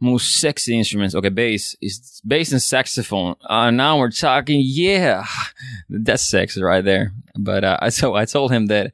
[0.00, 1.14] most sexy instruments.
[1.14, 3.36] Okay, bass is bass and saxophone.
[3.44, 4.60] Uh, now we're talking.
[4.62, 5.24] Yeah,
[5.88, 7.12] that's sexy right there.
[7.34, 8.92] But uh, so I told him that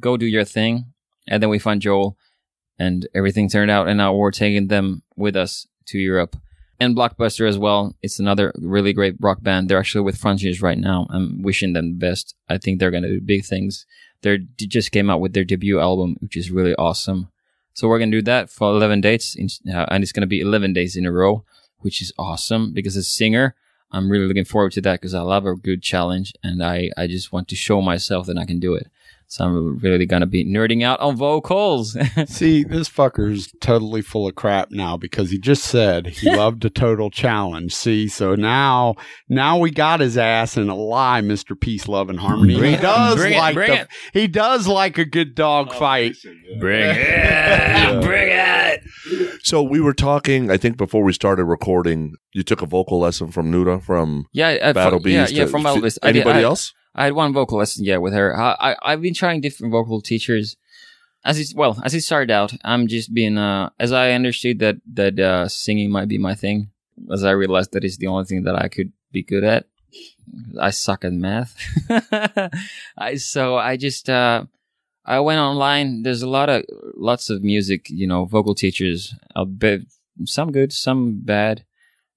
[0.00, 0.86] go do your thing,
[1.28, 2.16] and then we found Joel,
[2.78, 3.88] and everything turned out.
[3.88, 6.36] And now we're taking them with us to Europe.
[6.80, 7.94] And Blockbuster as well.
[8.02, 9.68] It's another really great rock band.
[9.68, 11.06] They're actually with Frontiers right now.
[11.10, 12.34] I'm wishing them the best.
[12.48, 13.86] I think they're gonna do big things.
[14.22, 17.28] They just came out with their debut album, which is really awesome.
[17.74, 20.72] So we're gonna do that for 11 dates, in, uh, and it's gonna be 11
[20.72, 21.44] days in a row,
[21.78, 23.54] which is awesome because as a singer,
[23.92, 27.06] I'm really looking forward to that because I love a good challenge, and I I
[27.06, 28.88] just want to show myself that I can do it.
[29.34, 31.98] So I'm really gonna be nerding out on vocals.
[32.26, 36.70] See, this fucker's totally full of crap now because he just said he loved a
[36.70, 37.74] total challenge.
[37.74, 38.94] See, so now
[39.28, 41.60] now we got his ass in a lie, Mr.
[41.60, 42.56] Peace, Love, and Harmony.
[42.56, 43.88] Bring he it, does bring it, like bring the, it.
[44.12, 46.14] he does like a good dog fight.
[46.60, 49.40] bring it, bring it.
[49.42, 50.48] So we were talking.
[50.48, 54.50] I think before we started recording, you took a vocal lesson from Noora from Yeah,
[54.62, 55.32] uh, Battle from, yeah, Beast.
[55.34, 55.98] yeah, from Battle Beast.
[56.04, 56.72] Anybody I- else?
[56.94, 58.36] I had one vocal lesson, yeah, with her.
[58.36, 60.56] I, I I've been trying different vocal teachers.
[61.24, 64.76] As it well as it started out, I'm just being uh as I understood that
[64.92, 66.70] that uh singing might be my thing.
[67.10, 69.66] As I realized that it's the only thing that I could be good at.
[70.60, 71.56] I suck at math.
[72.98, 74.44] I so I just uh
[75.04, 76.02] I went online.
[76.02, 76.64] There's a lot of
[76.94, 79.14] lots of music, you know, vocal teachers.
[79.34, 79.82] A bit
[80.24, 81.64] some good, some bad.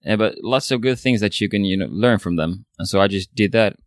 [0.04, 2.66] Yeah, but lots of good things that you can, you know, learn from them.
[2.78, 3.78] And so I just did that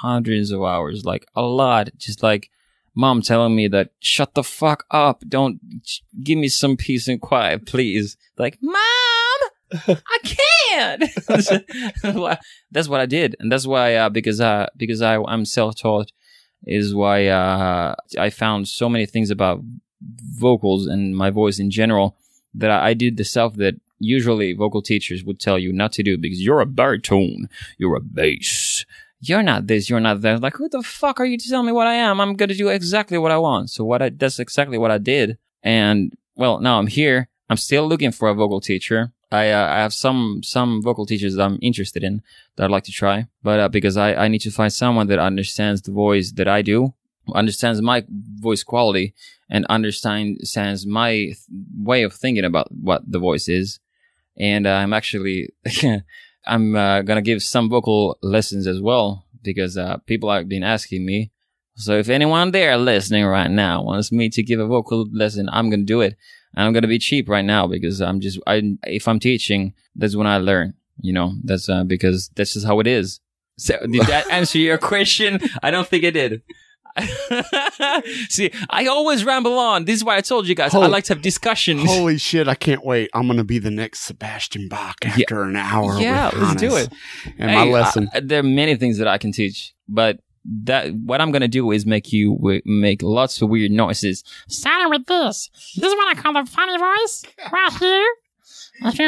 [0.00, 1.90] hundreds of hours, like a lot.
[1.98, 2.50] Just like
[2.96, 5.22] mom telling me that, shut the fuck up.
[5.28, 5.60] Don't
[6.24, 8.16] give me some peace and quiet, please.
[8.38, 8.76] Like, mom,
[9.88, 11.04] I can't.
[12.70, 13.36] that's what I did.
[13.38, 16.10] And that's why, uh, because, uh, because I, I'm self-taught
[16.66, 19.62] is why, uh, I found so many things about
[20.00, 22.16] vocals and my voice in general
[22.54, 26.02] that I, I did the stuff that usually vocal teachers would tell you not to
[26.02, 28.84] do because you're a baritone, you're a bass,
[29.20, 30.40] you're not this, you're not that.
[30.40, 32.20] Like, who the fuck are you to tell me what I am?
[32.20, 33.70] I'm gonna do exactly what I want.
[33.70, 35.38] So what I, that's exactly what I did.
[35.62, 37.28] And well, now I'm here.
[37.48, 39.12] I'm still looking for a vocal teacher.
[39.30, 42.22] I, uh, I have some, some vocal teachers that I'm interested in
[42.56, 45.18] that I'd like to try, but, uh, because I, I need to find someone that
[45.18, 46.94] understands the voice that I do,
[47.34, 49.14] understands my voice quality
[49.50, 51.38] and understands my th-
[51.76, 53.80] way of thinking about what the voice is.
[54.38, 55.50] And uh, I'm actually,
[56.46, 61.04] I'm uh, gonna give some vocal lessons as well because uh, people have been asking
[61.04, 61.30] me.
[61.76, 65.70] So if anyone there listening right now wants me to give a vocal lesson, I'm
[65.70, 66.16] gonna do it.
[66.54, 70.16] And I'm gonna be cheap right now because I'm just, I if I'm teaching, that's
[70.16, 70.74] when I learn.
[71.00, 73.20] You know, that's uh, because that's just how it is.
[73.58, 75.40] So did that answer your question?
[75.62, 76.42] I don't think it did.
[78.28, 79.84] See, I always ramble on.
[79.84, 81.84] This is why I told you guys I like to have discussions.
[81.84, 83.10] Holy shit, I can't wait.
[83.14, 85.98] I'm going to be the next Sebastian Bach after an hour.
[86.00, 86.88] yeah, with let's do it.
[87.38, 88.08] And my lesson.
[88.14, 90.20] I- there are many things that I can teach, but
[90.64, 94.22] that what I'm gonna do is make you w- make lots of weird noises.
[94.48, 95.50] Starting with this.
[95.74, 97.24] This is what I call the funny voice.
[97.52, 98.06] Right here.
[98.82, 98.98] If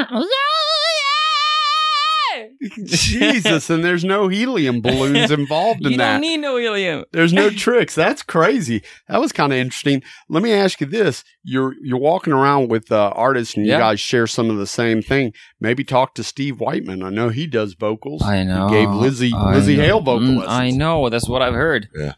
[2.61, 6.13] you- Jesus, and there's no helium balloons involved in you that.
[6.13, 7.05] don't need no helium.
[7.13, 7.95] There's no tricks.
[7.95, 8.83] That's crazy.
[9.09, 10.03] That was kind of interesting.
[10.29, 13.75] Let me ask you this: You're you're walking around with uh, artists, and Yeah.
[13.77, 15.33] you guys share some of the same thing.
[15.61, 17.03] Maybe talk to Steve Whiteman.
[17.03, 18.23] I know he does vocals.
[18.23, 18.69] I know.
[18.69, 19.83] He gave Lzzy I Lzzy know.
[19.83, 20.45] Hale vocal Mm.
[20.49, 21.09] I know.
[21.09, 21.89] That's what I've heard.
[21.95, 22.15] Yeah.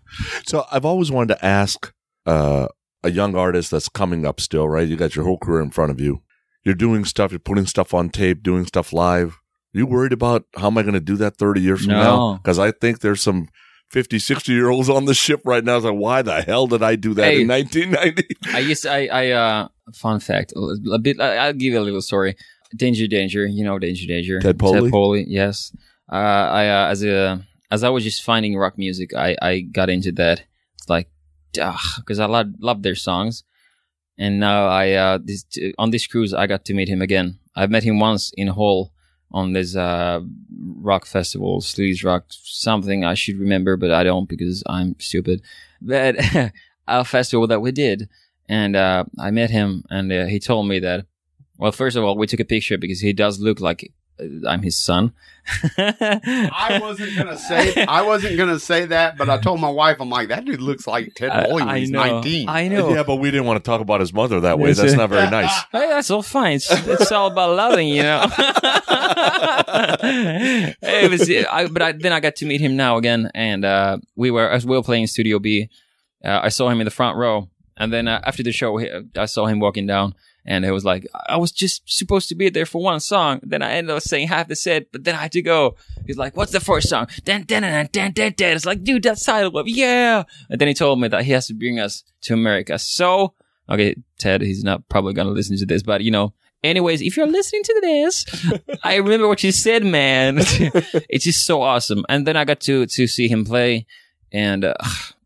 [0.47, 1.93] So I've always wanted to ask
[2.27, 2.69] uh,
[3.03, 4.87] a young artist that's coming up still, right?
[4.87, 6.23] You got your whole career in front of you.
[6.65, 9.40] You're doing stuff, you're putting stuff on tape, doing stuff live.
[9.73, 12.01] You worried about how am I going to do that 30 years from No.
[12.01, 12.37] now?
[12.39, 13.49] Because I think there's some
[13.91, 15.77] 50, 60 year olds on the ship right now.
[15.77, 17.43] It's like, why the hell did I do that Hey.
[17.43, 18.27] in 1990?
[18.55, 20.53] I used I I uh fun fact
[20.93, 22.37] a bit I, I'll give you a little story.
[22.77, 24.41] Danger Danger, you know Danger Danger.
[24.41, 24.83] Ted Poley?
[24.83, 25.73] Ted Poley, yes.
[26.11, 29.89] Uh I uh, as a as I was just finding rock music, I I got
[29.91, 30.43] into that.
[30.79, 31.09] It's like
[31.53, 33.43] because I love love their songs.
[34.19, 35.45] And now I uh this
[35.79, 37.39] on this cruise I got to meet him again.
[37.57, 38.93] I've met him once in Hull
[39.33, 40.21] on this uh
[40.77, 45.43] rock festival, sleaze rock something I should remember, but I don't because I'm stupid.
[45.81, 46.17] But
[46.89, 48.09] a festival that we did
[48.51, 51.07] and uh, I met him, and uh, he told me that.
[51.57, 53.93] Well, first of all, we took a picture because he does look like
[54.47, 55.13] I'm his son.
[55.79, 60.11] I wasn't gonna say I wasn't gonna say that, but I told my wife, I'm
[60.11, 62.03] like, that dude looks like Ted I, Poley when I he's know.
[62.03, 62.49] 19.
[62.49, 62.91] I know.
[62.91, 64.73] Yeah, but we didn't want to talk about his mother that way.
[64.73, 65.51] That's not very nice.
[65.73, 66.57] Hey, that's all fine.
[66.57, 68.25] It's, it's all about loving, you know.
[70.83, 73.99] it was, I, but I, then I got to meet him now again, and uh,
[74.17, 75.69] we were as we were playing Studio B.
[76.25, 78.81] Uh, I saw him in the front row, and then uh, after the show,
[79.17, 80.15] I saw him walking down,
[80.45, 83.41] and it was like I was just supposed to be there for one song.
[83.43, 85.77] Then I ended up saying half the set, but then I had to go.
[86.07, 88.57] He's like, "What's the first song?" Dan dan dan dan dan dan.
[88.57, 90.25] It's like, dude, that's Tidal Wave, yeah.
[90.49, 92.79] And then he told me that he has to bring us to America.
[92.79, 93.35] So
[93.69, 96.33] okay, Ted, he's not probably gonna listen to this, but you know.
[96.63, 98.27] Anyways, if you're listening to this,
[98.85, 100.37] I remember what you said, man.
[101.09, 102.05] it's just so awesome.
[102.11, 103.87] And then I got to to see him play,
[104.31, 104.75] and uh,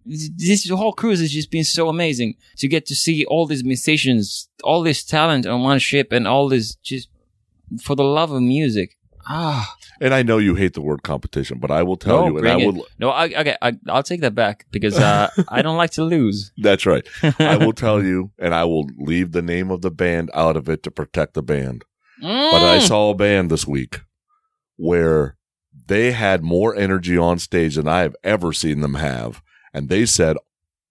[0.07, 4.49] this whole cruise has just been so amazing to get to see all these musicians,
[4.63, 7.09] all this talent on one ship, and all this just
[7.83, 8.97] for the love of music.
[9.27, 12.39] Ah, And I know you hate the word competition, but I will tell no, you,
[12.39, 12.67] and I it.
[12.67, 12.87] will.
[12.99, 16.53] No, I, okay, I, I'll take that back because uh, I don't like to lose.
[16.59, 17.07] That's right.
[17.39, 20.69] I will tell you, and I will leave the name of the band out of
[20.69, 21.85] it to protect the band.
[22.21, 22.87] But I Mm.
[22.87, 24.01] saw a band this week
[24.77, 25.37] where
[25.87, 29.43] they had more energy on stage than I have ever seen them have.
[29.75, 30.37] And they said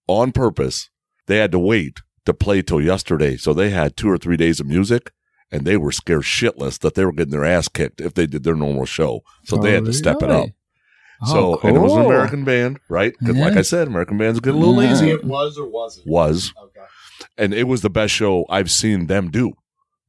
[0.07, 0.89] on purpose,
[1.27, 3.37] they had to wait to play till yesterday.
[3.37, 5.11] So they had two or three days of music
[5.51, 8.43] and they were scared shitless that they were getting their ass kicked if they did
[8.43, 9.21] their normal show.
[9.45, 10.49] So they had to step it up.
[11.25, 12.05] So, oh, and it was an Oh.
[12.07, 13.13] American band, right?
[13.17, 14.89] Because, like I said, American bands get a little Yeah.
[14.89, 15.09] lazy.
[15.11, 16.05] It was or wasn't?
[16.07, 16.81] Was Okay.
[17.37, 19.53] and it was the best show I've seen them do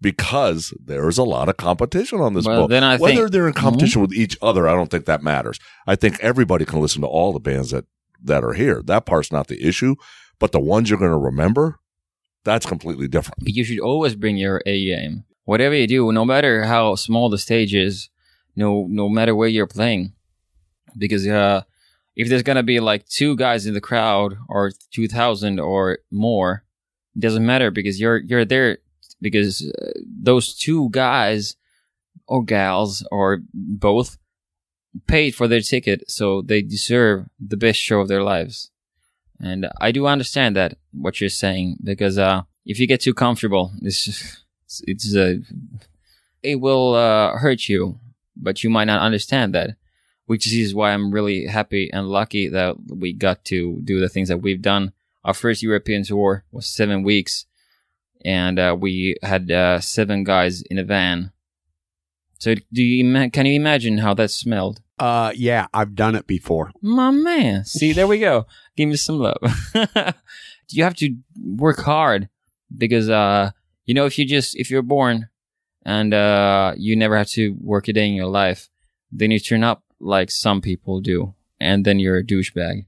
[0.01, 2.71] because there's a lot of competition on this Well, book.
[2.71, 3.59] then I Whether think- they're in hmm?
[3.61, 5.59] competition with each other, I don't think that matters.
[5.87, 7.85] I think everybody can listen to all the bands that
[8.23, 8.83] that are here.
[8.85, 9.97] That part's not the issue,
[10.39, 11.79] but the ones you're going to remember,
[12.45, 13.39] that's completely different.
[13.43, 15.25] You should always bring your A game.
[15.45, 18.09] Whatever you do, no matter how small the stage is,
[18.57, 20.13] no no matter where you're playing,
[20.97, 21.63] because uh,
[22.17, 26.65] if there's gonna be like two guys in the crowd or two thousand or more,
[27.15, 28.79] it doesn't matter because you're you're there
[29.21, 29.91] because uh,
[30.23, 31.57] those two guys
[32.27, 34.17] or gals or both
[35.07, 38.71] paid for their ticket, so they deserve the best show of their lives.
[39.41, 43.73] And I do understand that what you're saying because uh, if you get too comfortable,
[43.83, 45.37] it's it's, it's uh,
[46.43, 47.99] it will uh, hurt you,
[48.37, 49.77] but you might not understand that.
[50.27, 54.29] Which is why I'm really happy and lucky that we got to do the things
[54.29, 54.95] that we've done.
[55.23, 57.45] Our first European tour was seven weeks,
[58.25, 61.31] and uh, we had uh, seven guys in a van.
[62.45, 64.83] So, do you ima- can you imagine how that smelled?
[64.99, 66.73] Uh, yeah, I've done it before.
[66.83, 67.65] My man.
[67.65, 68.45] See, there we go.
[68.77, 69.39] Give me some love.
[70.69, 72.29] you have to work hard
[72.77, 73.53] because, uh,
[73.87, 75.31] you know, if you just, if you're born
[75.87, 78.69] and, uh, you never have to work a day in your life,
[79.11, 81.33] then you turn up like some people do.
[81.59, 82.85] And then you're a douchebag.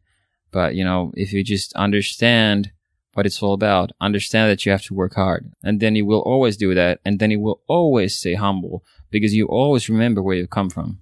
[0.50, 2.72] But, you know, if you just understand
[3.14, 5.50] what it's all about, understand that you have to work hard.
[5.62, 7.00] And then you will always do that.
[7.06, 8.84] And then you will always stay humble
[9.16, 10.98] because you always remember where you come from.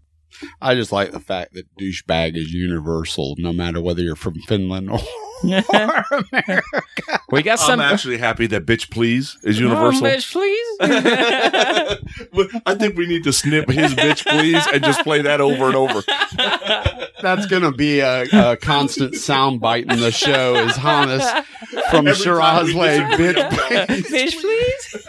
[0.60, 4.90] I just like the fact that douchebag is universal, no matter whether you're from Finland
[4.90, 7.20] or, or America.
[7.30, 7.80] we got some.
[7.80, 10.06] I'm actually happy that bitch please is universal.
[10.06, 10.78] Oh, bitch, please.
[12.66, 15.76] I think we need to snip his bitch please and just play that over and
[15.76, 16.02] over.
[17.24, 18.22] That's going to be a,
[18.52, 21.24] a constant soundbite in the show is Hannes
[21.90, 23.50] from Every time Shiraz Lane, bitch.
[23.50, 24.10] please.
[24.10, 25.04] bitch, please.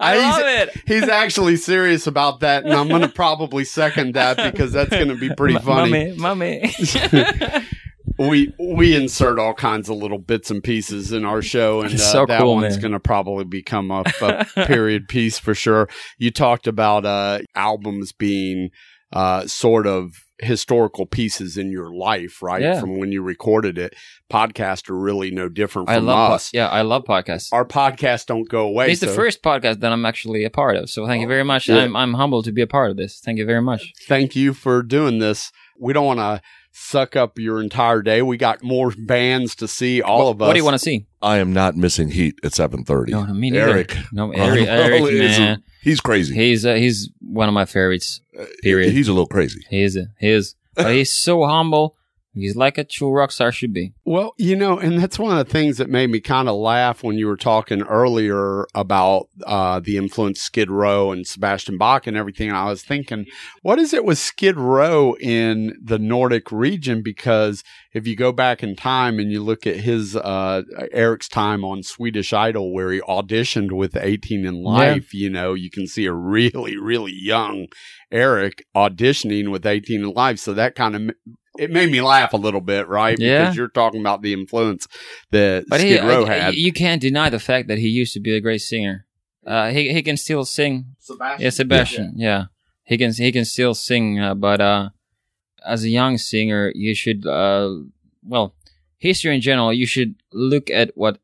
[0.00, 0.76] I love it.
[0.86, 5.08] He's actually serious about that, and I'm going to probably second that because that's going
[5.08, 6.14] to be pretty M- funny.
[6.16, 6.74] Mummy, mummy.
[8.18, 11.98] we we insert all kinds of little bits and pieces in our show, and uh,
[11.98, 15.88] So that cool, one's going to probably become a, a period piece for sure.
[16.18, 18.70] You talked about uh, albums being
[19.12, 22.62] uh, sort of historical pieces in your life, right?
[22.62, 22.80] Yeah.
[22.80, 23.94] From when you recorded it.
[24.30, 26.32] Podcasts are really no different I love.
[26.32, 26.50] us.
[26.50, 27.48] Po- yeah, I love podcasts.
[27.52, 28.90] Our podcasts don't go away.
[28.90, 30.90] It's the first podcast that I'm actually a part of.
[30.90, 31.68] So thank you very much.
[31.68, 31.78] Yeah.
[31.78, 33.20] I'm I'm humbled to be a part of this.
[33.20, 33.92] Thank you very much.
[34.06, 35.50] Thank you for doing this.
[35.80, 36.40] We don't want to
[36.72, 38.20] suck up your entire day.
[38.22, 40.02] We got more bands to see.
[40.02, 40.46] All What- of us.
[40.48, 41.06] What do you want to see?
[41.22, 43.08] I am not missing Heat at 7:30.
[43.08, 43.70] No, no, me neither.
[43.70, 43.96] Eric.
[44.12, 44.68] No, Eric.
[44.68, 45.62] Oh, Eric, is a- man.
[45.82, 46.34] He's crazy.
[46.34, 48.20] He's uh, he's one of my favorites.
[48.62, 48.92] Period.
[48.92, 49.64] He's a little crazy.
[49.68, 49.96] He is.
[49.96, 50.54] a- He is.
[50.74, 51.96] But he's so humble.
[52.38, 53.92] He's like a true rock star should be.
[54.04, 57.02] Well, you know, and that's one of the things that made me kind of laugh
[57.02, 62.16] when you were talking earlier about uh, the influence Skid Row and Sebastian Bach and
[62.16, 62.50] everything.
[62.50, 63.26] I was thinking,
[63.62, 67.02] what is it with Skid Row in the Nordic region?
[67.02, 67.62] Because
[67.92, 70.62] if you go back in time and you look at his uh,
[70.92, 75.70] Eric's time on Swedish Idol, where he auditioned with 18 and Life, you know, you
[75.70, 77.66] can see a really, really young
[78.10, 80.38] Eric auditioning with 18 and Life.
[80.38, 81.14] So that kind of
[81.58, 83.18] it made me laugh a little bit, right?
[83.18, 83.42] Yeah.
[83.42, 84.86] Because you're talking about the influence
[85.30, 86.54] that But Skid Row I- I- had.
[86.54, 89.06] you can't deny the fact that he used to be a great singer.
[89.46, 90.94] Uh, he he can still sing.
[91.38, 92.12] Yeah, Sebastian.
[92.16, 92.46] Yeah,
[92.84, 94.20] he can he can still sing.
[94.20, 94.90] Uh, but uh,
[95.66, 97.70] as a young singer, you should uh,
[98.24, 98.54] well,
[98.98, 99.72] history in general.
[99.72, 101.18] You should look at what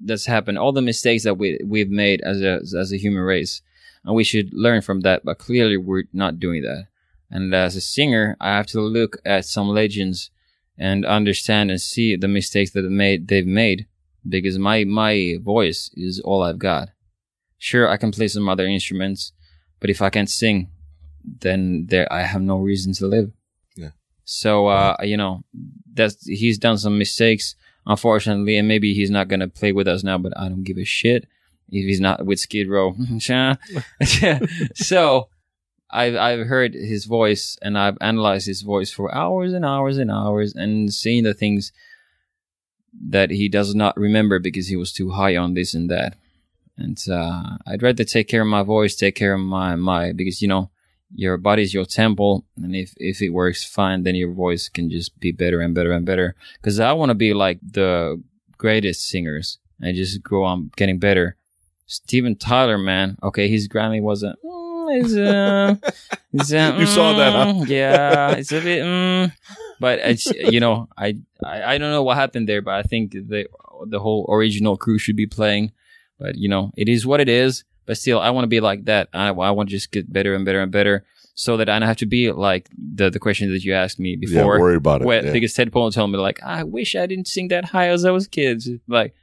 [0.00, 3.62] that's happened, all the mistakes that we we've made as a as a human race,
[4.04, 5.24] and we should learn from that.
[5.24, 6.86] But clearly, we're not doing that.
[7.30, 10.30] And as a singer, I have to look at some legends
[10.78, 13.86] and understand and see the mistakes that made they've made
[14.26, 16.90] because my my voice is all I've got.
[17.58, 19.32] Sure, I can play some other instruments,
[19.80, 20.70] but if I can't sing,
[21.24, 23.32] then there I have no reason to live.
[23.76, 23.90] Yeah.
[24.24, 25.42] So uh, you know,
[25.92, 27.56] that's he's done some mistakes,
[27.86, 30.18] unfortunately, and maybe he's not gonna play with us now.
[30.18, 31.26] But I don't give a shit
[31.70, 32.94] if he's not with Skid Row.
[34.74, 35.28] so
[35.90, 40.10] I've I've heard his voice and I've analyzed his voice for hours and hours and
[40.10, 41.72] hours and seen the things
[43.08, 46.16] that he does not remember because he was too high on this and that.
[46.76, 50.42] And uh, I'd rather take care of my voice, take care of my my because
[50.42, 50.70] you know
[51.14, 55.18] your body's your temple, and if if it works fine, then your voice can just
[55.18, 56.34] be better and better and better.
[56.60, 58.22] Because I want to be like the
[58.58, 61.36] greatest singers and just go on getting better.
[61.86, 64.38] Steven Tyler, man, okay, his Grammy wasn't.
[64.88, 65.74] Mm, it's, uh,
[66.32, 67.46] it's, uh, You saw that, huh?
[67.52, 68.82] mm, Yeah, it's a bit.
[68.82, 69.32] Mm,
[69.80, 73.12] but it's you know I, I I don't know what happened there, but I think
[73.12, 73.46] the
[73.86, 75.72] the whole original crew should be playing.
[76.18, 77.64] But you know it is what it is.
[77.86, 79.08] But still, I want to be like that.
[79.14, 81.04] I I want to just get better and better and better,
[81.34, 84.10] so that I don't have to be like the the question that you asked me
[84.10, 84.58] Yeah, before.
[84.60, 85.06] worry about it.
[85.06, 85.32] where- yeah.
[85.32, 88.10] Because Ted Poley told me like, I wish I didn't sing that high as I
[88.10, 88.68] was kids.
[88.88, 89.14] Like,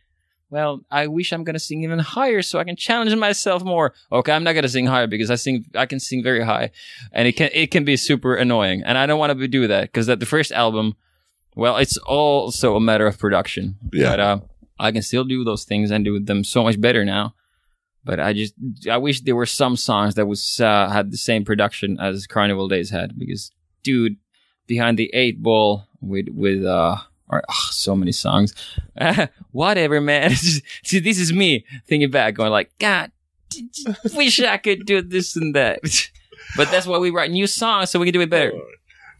[0.50, 3.94] well, I wish I'm gonna sing even higher so I can challenge myself more.
[4.12, 6.72] Okay, I'm not gonna sing higher because I sing I can sing very high,
[7.12, 9.84] and it can it can be super annoying, and I don't want to do that
[9.84, 10.96] because at the first album,
[11.56, 13.78] well, it's also a matter of production.
[13.92, 14.10] Yeah.
[14.10, 14.40] But uh,
[14.80, 17.34] I can still do those things and do them so much better now.
[18.04, 18.54] But I just
[18.90, 22.68] I wish there were some songs that was uh, had the same production as Carnival
[22.68, 23.52] Days had because
[23.84, 24.18] dude,
[24.68, 26.98] behind the eight ball with with uh
[27.30, 27.42] or
[27.72, 28.54] so many songs.
[29.52, 30.32] Whatever, man.
[30.84, 33.12] See, this is me thinking back, going like, God,
[34.16, 35.80] wish I could do this and that.
[36.58, 38.52] but that's why we write new songs so we can do it better.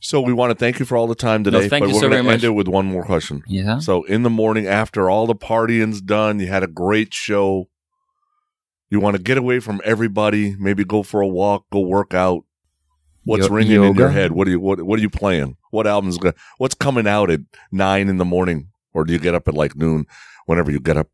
[0.02, 1.68] So we want to thank you for all the time today.
[1.68, 3.42] thank but you we're so gonna end it with one more question.
[3.48, 3.80] Yeah.
[3.80, 7.70] So in the morning after all the partying's done, you had a great show.
[8.92, 12.44] You want to get away from everybody, maybe go for a walk, go work out.
[13.24, 14.32] What's Yo- ringing in your head?
[14.34, 15.58] What are you what what are you playing?
[15.76, 17.42] What album's go- what's coming out at
[17.72, 18.70] nine in the morning?
[18.94, 20.06] Or do you get up at like noon
[20.46, 21.10] whenever you get up?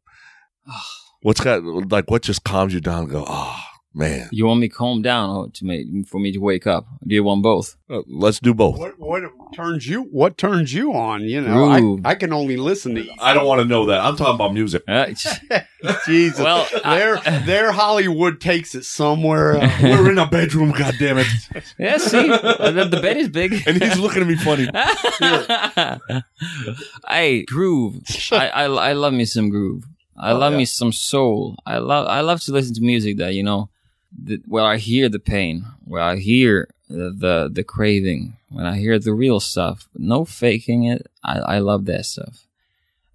[1.23, 3.60] What's got like what just calms you down and go, oh
[3.93, 4.30] man.
[4.31, 6.85] You want me to calm down or to make for me to wake up?
[7.05, 7.76] Do you want both?
[7.89, 8.77] Uh, let's do both.
[8.77, 9.23] What what
[9.53, 11.23] turns you what turns you on?
[11.23, 13.11] You know, I, I can only listen to you.
[13.19, 13.99] I don't want to know that.
[13.99, 14.84] I'm talking about music.
[14.88, 15.07] Uh,
[16.05, 16.39] Jesus.
[16.39, 19.57] Well, I- their their Hollywood takes it somewhere.
[19.57, 19.73] else.
[19.84, 21.27] We're in a bedroom, God damn it.
[21.77, 23.61] yeah, see, the, the bed is big.
[23.68, 24.68] And he's looking at me funny.
[27.07, 28.01] I groove.
[28.31, 29.85] I, I I love me some groove.
[30.18, 30.59] I Oh, love yeah.
[30.59, 31.55] me some soul.
[31.65, 33.69] I love I love to listen to music that you know,
[34.23, 38.77] that, where I hear the pain, where I hear the, the the craving, when I
[38.77, 39.88] hear the real stuff.
[39.95, 41.07] No faking it.
[41.23, 42.47] I I love that stuff.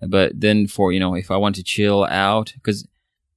[0.00, 2.86] But then for you know, if I want to chill out, because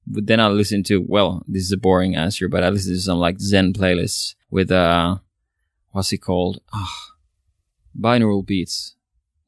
[0.06, 3.18] then I listen to well, this is a boring answer, but I listen to some
[3.18, 5.16] like Zen playlists with uh,
[5.90, 6.60] what's it called?
[6.72, 7.12] Ah,
[7.98, 8.94] binaural beats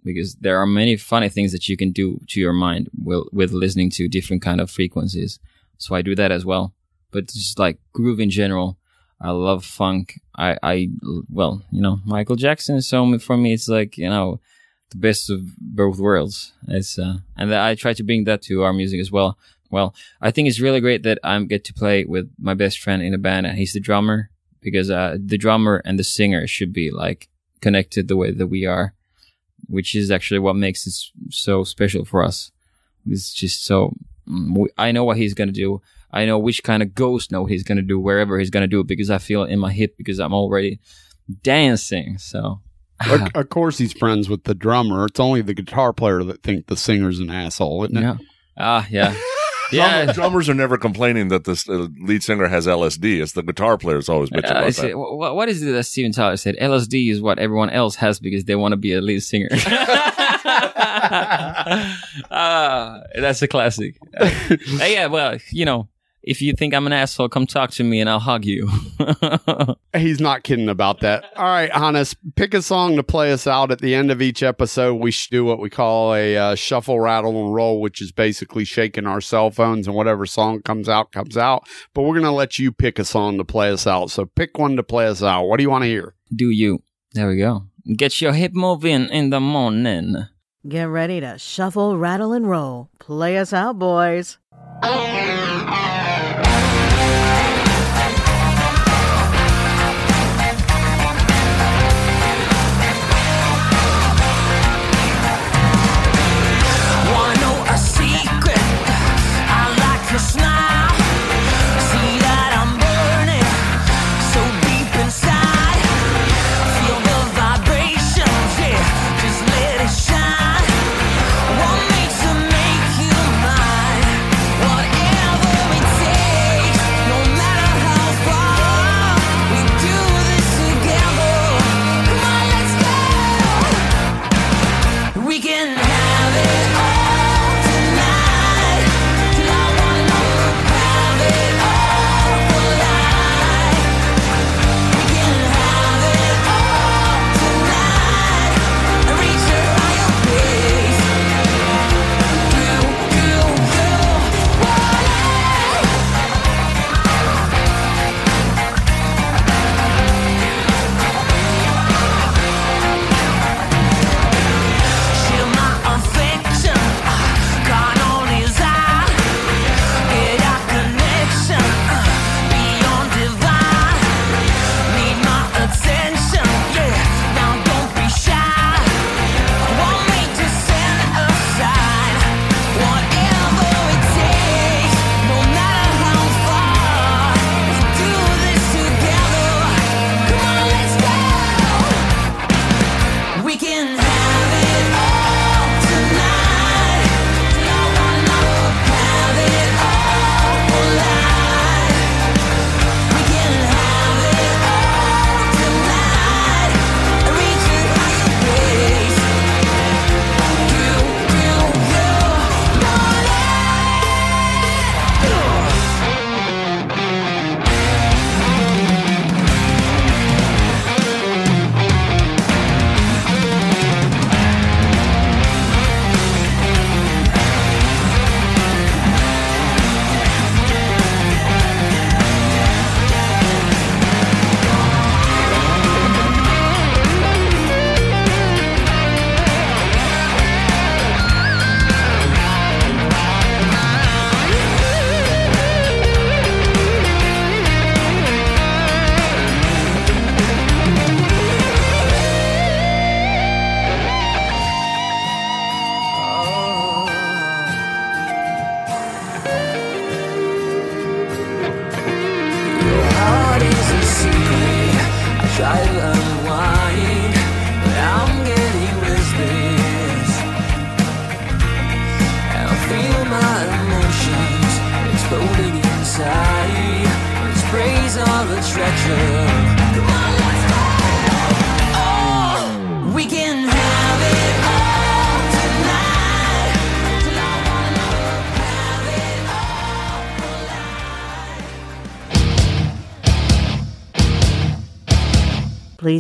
[0.05, 3.53] because there are many funny things that you can do to your mind with, with
[3.53, 5.39] listening to different kind of frequencies.
[5.79, 6.75] So I do that as well.
[7.13, 8.79] But just like groove in general,
[9.21, 10.21] I love funk.
[10.37, 10.89] I, I,
[11.31, 12.83] well, you know, Michael Jackson.
[12.83, 14.41] So for me, it's like, you know,
[14.91, 16.53] the best of both worlds.
[16.67, 19.39] It's, uh, and I try to bring that to our music as well.
[19.71, 23.03] Well, I think it's really great that I get to play with my best friend
[23.03, 23.47] in a band.
[23.47, 24.31] and He's the drummer
[24.61, 27.29] because, uh, the drummer and the singer should be like
[27.61, 28.95] connected the way that we are
[29.69, 30.95] which is actually what makes it
[31.31, 32.51] so special for us.
[33.07, 33.95] It's just so
[34.29, 35.81] mm, I know what he's gonna do.
[36.13, 38.87] I know which kind of ghost note he's gonna do wherever he's gonna do it
[38.87, 40.79] because I feel it in my hip because I'm already
[41.43, 42.19] dancing.
[42.19, 42.61] So
[43.09, 45.07] of, of course, he's friends with the drummer.
[45.07, 48.01] It's only the guitar player that think the singer's an asshole, isn't it?
[48.03, 48.17] yeah,
[48.59, 49.15] ah yeah,
[49.71, 50.13] Drummer- yeah.
[50.13, 53.23] drummers are never complaining that the uh, lead singer has LSD.
[53.23, 54.93] It's the guitar players always bitch Uh, about it's- that.
[54.93, 56.57] wh- what is it that Steven Tyler said?
[56.61, 59.49] LSD is what everyone else has because they want to be a lead singer.
[62.31, 63.97] Ah, that's a classic.
[64.19, 64.31] Uh,
[64.85, 65.89] yeah, well, you know,
[66.23, 68.71] if you think I'm an asshole, come talk to me and I'll hug you.
[69.97, 71.25] He's not kidding about that.
[71.37, 74.43] All right, Hannes, pick a song to play us out at the end of each
[74.43, 74.95] episode.
[74.95, 78.65] We should do what we call a uh, shuffle, rattle, and roll, which is basically
[78.65, 81.67] shaking our cell phones and whatever song comes out, comes out.
[81.93, 84.11] But we're going to let you pick a song to play us out.
[84.11, 85.45] So pick one to play us out.
[85.45, 86.15] What do you want to hear?
[86.35, 86.83] Do you?
[87.13, 87.65] There we go.
[87.97, 90.29] Get your hip moving in the morning.
[90.69, 92.91] Get ready to shuffle, rattle, and roll.
[93.01, 94.39] Play us out, boys.